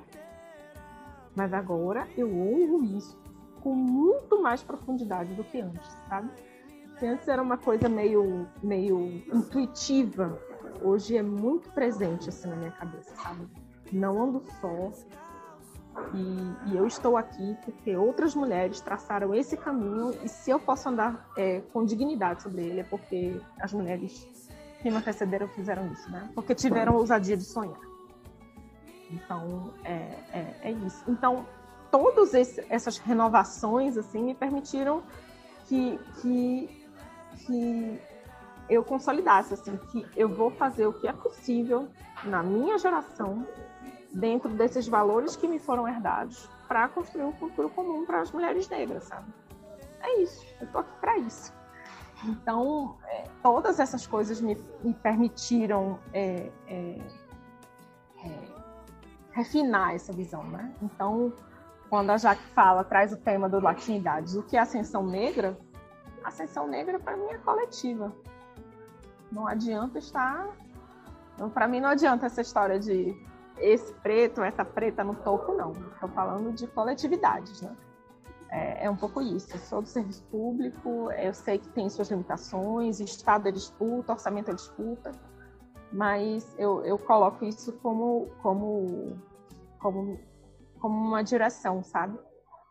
[1.36, 3.18] mas agora eu honro isso
[3.62, 6.30] com muito mais profundidade do que antes, sabe?
[6.98, 10.42] Se antes era uma coisa meio, meio intuitiva,
[10.82, 13.48] hoje é muito presente assim na minha cabeça, sabe?
[13.92, 14.92] Não ando só.
[16.14, 20.88] E, e eu estou aqui porque outras mulheres traçaram esse caminho e se eu posso
[20.90, 24.28] andar é, com dignidade sobre ele é porque as mulheres
[24.82, 26.30] que me antecederam fizeram isso, né?
[26.36, 27.80] Porque tiveram a ousadia de sonhar.
[29.12, 29.94] Então, é,
[30.32, 31.04] é, é isso.
[31.08, 31.46] Então,
[31.90, 35.02] todas essas renovações, assim, me permitiram
[35.68, 36.88] que, que,
[37.46, 38.00] que
[38.70, 41.88] eu consolidasse, assim, que eu vou fazer o que é possível
[42.24, 43.48] na minha geração,
[44.12, 48.68] dentro desses valores que me foram herdados, para construir um futuro comum para as mulheres
[48.68, 49.32] negras, sabe?
[50.02, 51.54] É isso, eu tô aqui para isso.
[52.26, 56.98] Então, é, todas essas coisas me, me permitiram é, é,
[58.24, 58.58] é
[59.32, 60.74] refinar essa visão, né?
[60.82, 61.32] Então,
[61.90, 65.58] quando a Jaque fala, traz o tema do latinidades, o que é ascensão negra?
[66.24, 68.12] Ascensão negra para mim é coletiva.
[69.32, 70.48] Não adianta estar.
[71.54, 73.16] Para mim não adianta essa história de
[73.60, 75.72] esse preto, essa preta no topo, não.
[75.72, 77.76] Estou falando de coletividades, né?
[78.50, 79.54] É, é, um pouco isso.
[79.54, 84.52] Eu sou do serviço público, eu sei que tem suas limitações, Estado é disputa, orçamento
[84.52, 85.12] é disputa,
[85.92, 89.18] mas eu, eu coloco isso como, como,
[89.80, 90.20] como,
[90.80, 92.18] como uma direção, sabe?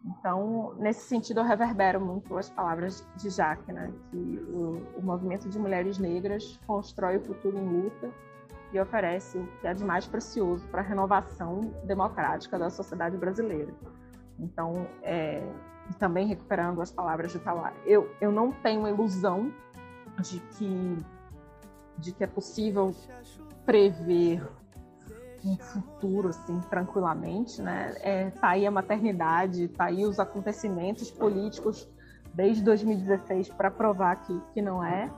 [0.07, 3.93] Então, nesse sentido, eu reverbero muito as palavras de Jaque, né?
[4.11, 8.11] que o, o movimento de mulheres negras constrói o futuro em luta
[8.73, 13.75] e oferece o que é de mais precioso para a renovação democrática da sociedade brasileira.
[14.39, 15.43] Então, é,
[15.99, 19.53] também recuperando as palavras de Tawar, eu, eu não tenho ilusão
[20.21, 20.99] de que
[21.99, 22.95] de que é possível
[23.65, 24.47] prever
[25.47, 27.95] um futuro assim tranquilamente, né?
[28.01, 31.89] É, tá aí a maternidade, tá aí os acontecimentos políticos
[32.35, 35.11] desde 2016 para provar que, que não é,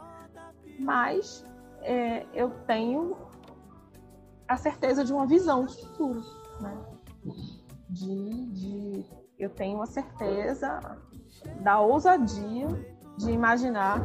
[0.78, 1.44] mas
[1.82, 3.16] é, eu tenho
[4.46, 6.22] a certeza de uma visão de futuro,
[6.60, 6.76] né?
[7.90, 9.04] De, de
[9.38, 10.80] eu tenho a certeza
[11.60, 12.66] da ousadia
[13.16, 14.00] de imaginar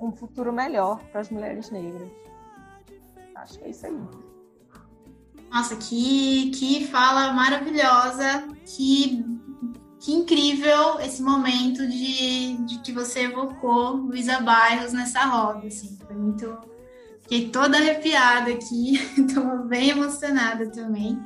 [0.00, 2.10] um futuro melhor para as mulheres negras.
[3.34, 4.25] Acho que é isso aí.
[5.50, 9.24] Nossa, que, que fala maravilhosa, que,
[9.98, 16.16] que incrível esse momento de, de que você evocou Luísa Bairros nessa roda, assim, foi
[16.16, 16.58] muito...
[17.22, 21.18] Fiquei toda arrepiada aqui, estou bem emocionada também.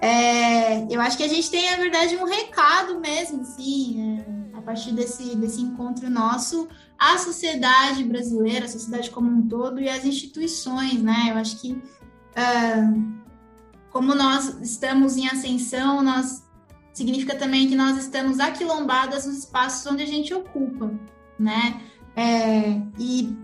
[0.00, 4.20] É, eu acho que a gente tem, na verdade, um recado mesmo, assim,
[4.52, 9.80] é, a partir desse, desse encontro nosso, a sociedade brasileira, a sociedade como um todo
[9.80, 11.28] e as instituições, né?
[11.30, 13.25] Eu acho que uh,
[13.96, 16.44] como nós estamos em ascensão, nós
[16.92, 20.92] significa também que nós estamos aquilombadas nos espaços onde a gente ocupa,
[21.38, 21.80] né?
[22.14, 23.34] É, e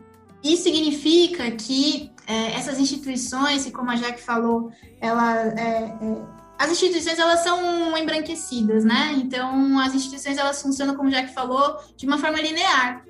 [0.44, 6.22] isso significa que é, essas instituições, e como a Jaque falou, ela, é, é,
[6.58, 9.14] as instituições elas são embranquecidas, né?
[9.16, 13.06] Então as instituições elas funcionam, como a Jaque falou, de uma forma linear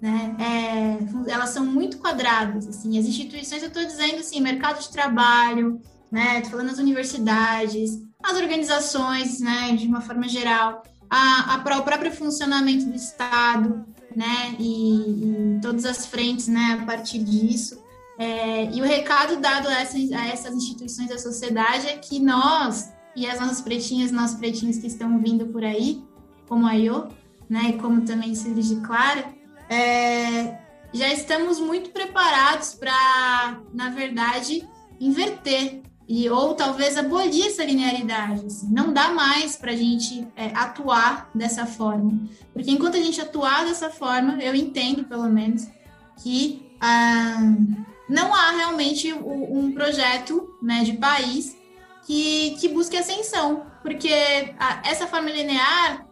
[0.00, 0.36] né?
[0.38, 2.98] É, elas são muito quadradas, assim.
[2.98, 5.80] As instituições, eu estou dizendo assim, mercado de trabalho,
[6.10, 6.40] né?
[6.40, 12.12] Tô falando das universidades, as organizações, né, de uma forma geral, a, a, o próprio
[12.12, 13.84] funcionamento do Estado,
[14.14, 17.84] né, e, e todas as frentes, né, a partir disso.
[18.18, 22.90] É, e o recado dado a essas, a essas instituições da sociedade é que nós,
[23.14, 26.02] e as nossas pretinhas, nossos pretinhos que estão vindo por aí,
[26.48, 27.08] como a Iô,
[27.48, 29.26] né, e como também Cílios de Clara,
[29.68, 30.58] é,
[30.92, 34.66] já estamos muito preparados para, na verdade,
[34.98, 38.46] inverter e ou talvez abolir essa linearidade.
[38.46, 38.68] Assim.
[38.70, 42.18] Não dá mais para a gente é, atuar dessa forma,
[42.52, 45.68] porque enquanto a gente atuar dessa forma, eu entendo pelo menos
[46.22, 47.38] que ah,
[48.08, 51.56] não há realmente um projeto né, de país
[52.06, 56.06] que, que busque ascensão, porque a, essa forma linear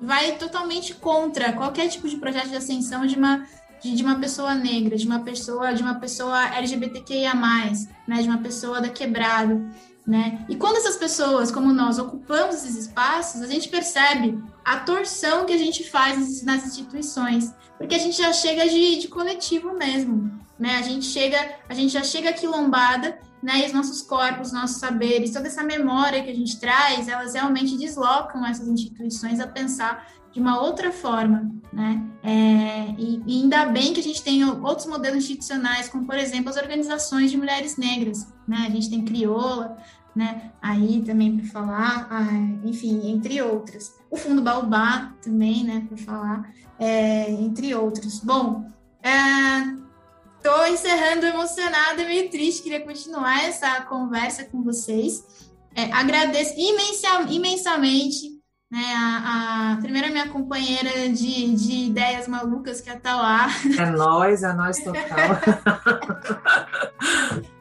[0.00, 3.46] vai totalmente contra qualquer tipo de projeto de ascensão de uma
[3.82, 8.38] de, de, uma pessoa negra, de uma pessoa de uma pessoa LGBTQIA+, né, de uma
[8.38, 9.60] pessoa da quebrada,
[10.06, 10.46] né?
[10.48, 15.52] E quando essas pessoas, como nós, ocupamos esses espaços, a gente percebe a torção que
[15.52, 20.76] a gente faz nas instituições, porque a gente já chega de, de coletivo mesmo, né?
[20.76, 23.62] A gente chega, a gente já chega quilombada, né?
[23.62, 27.76] E os nossos corpos, nossos saberes, toda essa memória que a gente traz, elas realmente
[27.76, 30.06] deslocam essas instituições a pensar
[30.36, 32.06] de uma outra forma, né?
[32.22, 36.50] É, e, e, ainda bem que a gente tem outros modelos institucionais, como por exemplo
[36.50, 38.66] as organizações de mulheres negras, né?
[38.66, 39.78] A gente tem crioula,
[40.14, 40.50] né?
[40.60, 43.94] Aí também para falar, ah, enfim, entre outras.
[44.10, 45.86] O Fundo Baobá também, né?
[45.88, 48.20] Para falar, é, entre outros.
[48.20, 48.70] Bom,
[50.36, 55.48] estou é, encerrando emocionada, meio triste, queria continuar essa conversa com vocês.
[55.74, 58.35] É, agradeço imensa, imensamente
[58.70, 58.94] né?
[58.94, 63.48] A, a primeira minha companheira de, de ideias malucas, que é a Tauá.
[63.78, 65.40] É nós, é nós total.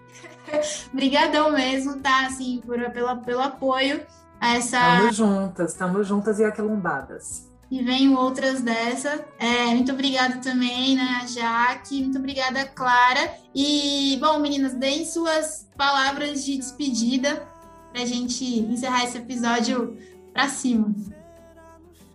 [0.94, 2.26] Obrigadão mesmo, tá?
[2.28, 4.02] Assim, por, pelo, pelo apoio
[4.40, 4.78] a essa.
[4.78, 7.50] Estamos juntas, estamos juntas e aquilombadas.
[7.70, 9.26] E venho outras dessa.
[9.40, 12.02] É, muito obrigada também, né, a Jaque.
[12.04, 13.34] Muito obrigada, Clara.
[13.54, 17.48] E, bom, meninas, deem suas palavras de despedida
[17.92, 19.98] para a gente encerrar esse episódio
[20.36, 20.94] para cima.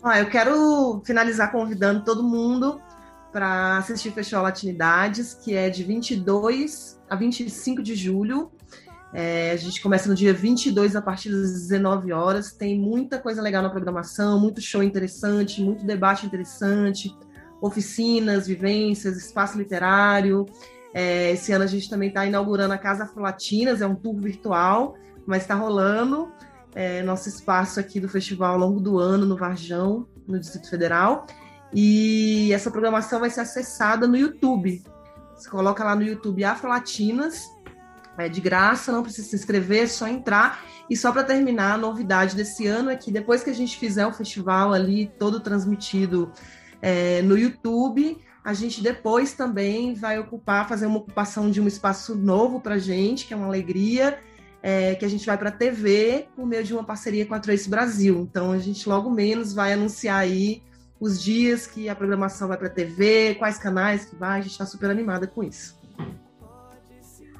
[0.02, 2.78] Ah, eu quero finalizar convidando todo mundo
[3.32, 8.52] para assistir Festival Latinidades, que é de 22 a 25 de julho.
[9.14, 12.52] É, a gente começa no dia 22 a partir das 19 horas.
[12.52, 17.16] Tem muita coisa legal na programação, muito show interessante, muito debate interessante,
[17.60, 20.44] oficinas, vivências, espaço literário.
[20.92, 24.94] É, esse ano a gente também está inaugurando a Casa Afro-Latinas, é um tour virtual,
[25.26, 26.30] mas está rolando
[26.74, 31.26] é, nosso espaço aqui do festival ao longo do ano no Varjão, no Distrito Federal.
[31.72, 34.82] E essa programação vai ser acessada no YouTube.
[35.36, 37.48] Você coloca lá no YouTube Afrolatinas,
[38.18, 40.64] é de graça, não precisa se inscrever, é só entrar.
[40.88, 44.06] E só para terminar, a novidade desse ano é que depois que a gente fizer
[44.06, 46.30] o festival ali todo transmitido
[46.82, 52.14] é, no YouTube, a gente depois também vai ocupar, fazer uma ocupação de um espaço
[52.14, 54.18] novo para gente, que é uma alegria,
[54.62, 57.40] é, que a gente vai para a TV por meio de uma parceria com a
[57.40, 58.20] Trace Brasil.
[58.20, 60.62] Então a gente logo menos vai anunciar aí
[60.98, 64.52] os dias que a programação vai para a TV, quais canais que vai, a gente
[64.52, 65.80] está super animada com isso.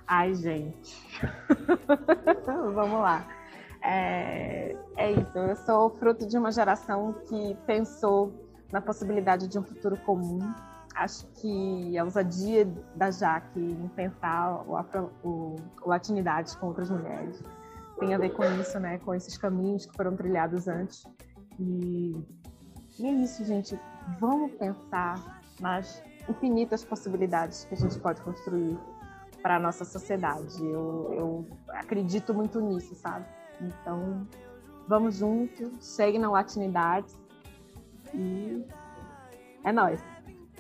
[0.07, 0.97] Ai, gente.
[2.75, 3.29] Vamos lá.
[3.83, 8.33] É, é isso, eu sou fruto de uma geração que pensou
[8.73, 10.41] na possibilidade de um futuro comum,
[11.01, 16.91] acho que a ousadia da Jaque em pensar o, afro, o, o latinidade com outras
[16.91, 17.43] mulheres
[17.99, 18.99] tem a ver com isso, né?
[18.99, 21.05] Com esses caminhos que foram trilhados antes.
[21.59, 22.15] E,
[22.99, 23.79] e é isso, gente.
[24.19, 28.79] Vamos pensar nas infinitas possibilidades que a gente pode construir
[29.43, 30.63] para a nossa sociedade.
[30.63, 33.27] Eu, eu acredito muito nisso, sabe?
[33.61, 34.27] Então,
[34.87, 37.15] vamos juntos, chegue na latinidade
[38.15, 38.65] e
[39.65, 40.01] é nós.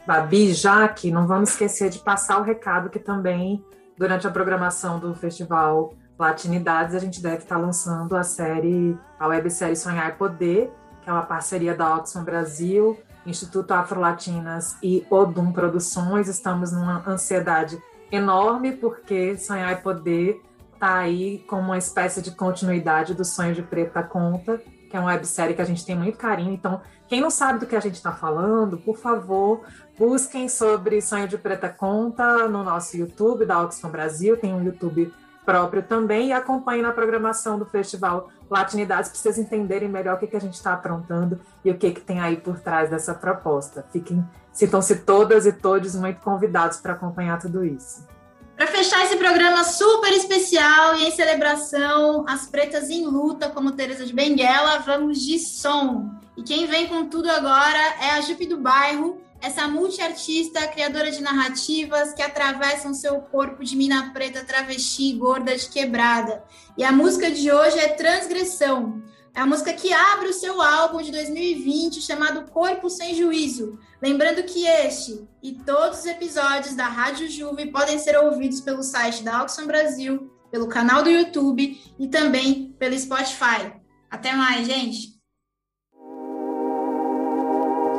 [0.06, 3.64] Babi, Jaque, não vamos esquecer de passar o recado que também,
[3.96, 9.76] durante a programação do Festival Latinidades, a gente deve estar lançando a série, a websérie
[9.76, 10.70] Sonhar Poder,
[11.02, 16.28] que é uma parceria da Oxfam Brasil, Instituto Afro-Latinas e Odum Produções.
[16.28, 17.80] Estamos numa ansiedade
[18.10, 20.40] enorme, porque Sonhar Poder
[20.74, 25.10] está aí como uma espécie de continuidade do Sonho de Preta Conta, que é uma
[25.10, 26.52] websérie que a gente tem muito carinho.
[26.52, 29.62] Então, quem não sabe do que a gente está falando, por favor,
[30.00, 35.12] busquem sobre Sonho de Preta Conta no nosso YouTube da Oxfam Brasil, tem um YouTube
[35.44, 40.26] próprio também, e acompanhem na programação do Festival Latinidades para vocês entenderem melhor o que,
[40.26, 43.84] que a gente está aprontando e o que, que tem aí por trás dessa proposta.
[43.92, 48.08] Fiquem, sintam-se todas e todos muito convidados para acompanhar tudo isso.
[48.56, 54.06] Para fechar esse programa super especial e em celebração às pretas em luta, como Teresa
[54.06, 56.10] de Benguela, vamos de som.
[56.38, 61.22] E quem vem com tudo agora é a Jupe do Bairro, essa multiartista, criadora de
[61.22, 66.44] narrativas que atravessam seu corpo de mina preta, travesti, gorda, de quebrada.
[66.76, 69.02] E a música de hoje é Transgressão.
[69.34, 73.78] É a música que abre o seu álbum de 2020 chamado Corpo Sem Juízo.
[74.02, 79.22] Lembrando que este e todos os episódios da Rádio Juve podem ser ouvidos pelo site
[79.22, 83.72] da Auxon Brasil, pelo canal do YouTube e também pelo Spotify.
[84.10, 85.20] Até mais, gente!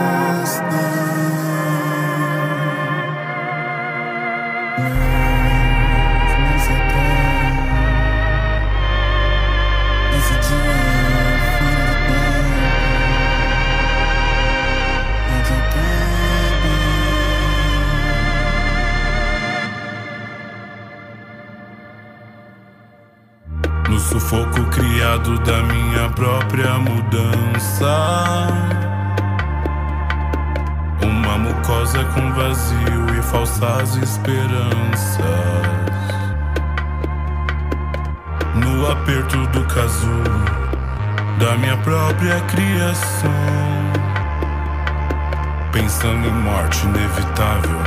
[24.66, 28.48] criado da minha própria mudança.
[31.02, 35.24] Uma mucosa com vazio e falsas esperanças.
[38.56, 40.64] No aperto do casulo
[41.40, 43.32] da minha própria criação.
[45.72, 47.80] Pensando em morte inevitável,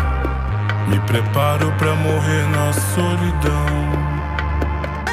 [0.89, 4.16] me preparo para morrer na solidão.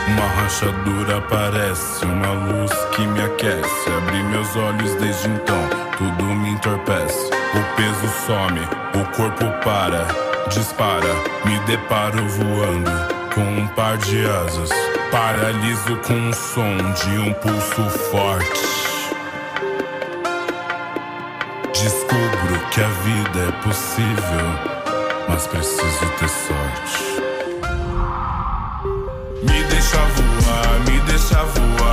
[0.08, 3.89] Uma rachadura aparece, uma luz que me aquece.
[3.97, 7.28] Abri meus olhos desde então, tudo me entorpece.
[7.28, 8.60] O peso some,
[8.99, 10.06] o corpo para,
[10.49, 11.14] dispara.
[11.45, 12.91] Me deparo voando
[13.34, 14.70] com um par de asas.
[15.10, 18.74] Paraliso com o som de um pulso forte.
[21.72, 24.84] Descubro que a vida é possível,
[25.30, 27.12] mas preciso ter sorte.
[31.06, 31.93] Deixa voar.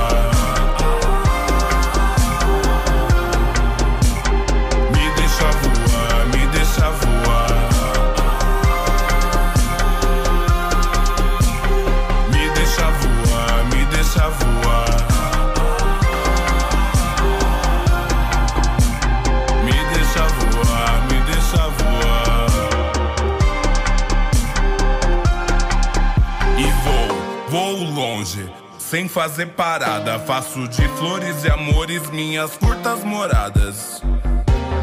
[29.11, 30.17] fazer parada.
[30.19, 34.01] Faço de flores e amores minhas curtas moradas.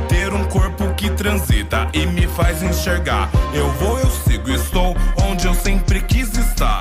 [0.09, 3.31] Ter um corpo que transita e me faz enxergar.
[3.55, 6.79] Eu vou, eu sigo, estou onde eu sempre quis estar.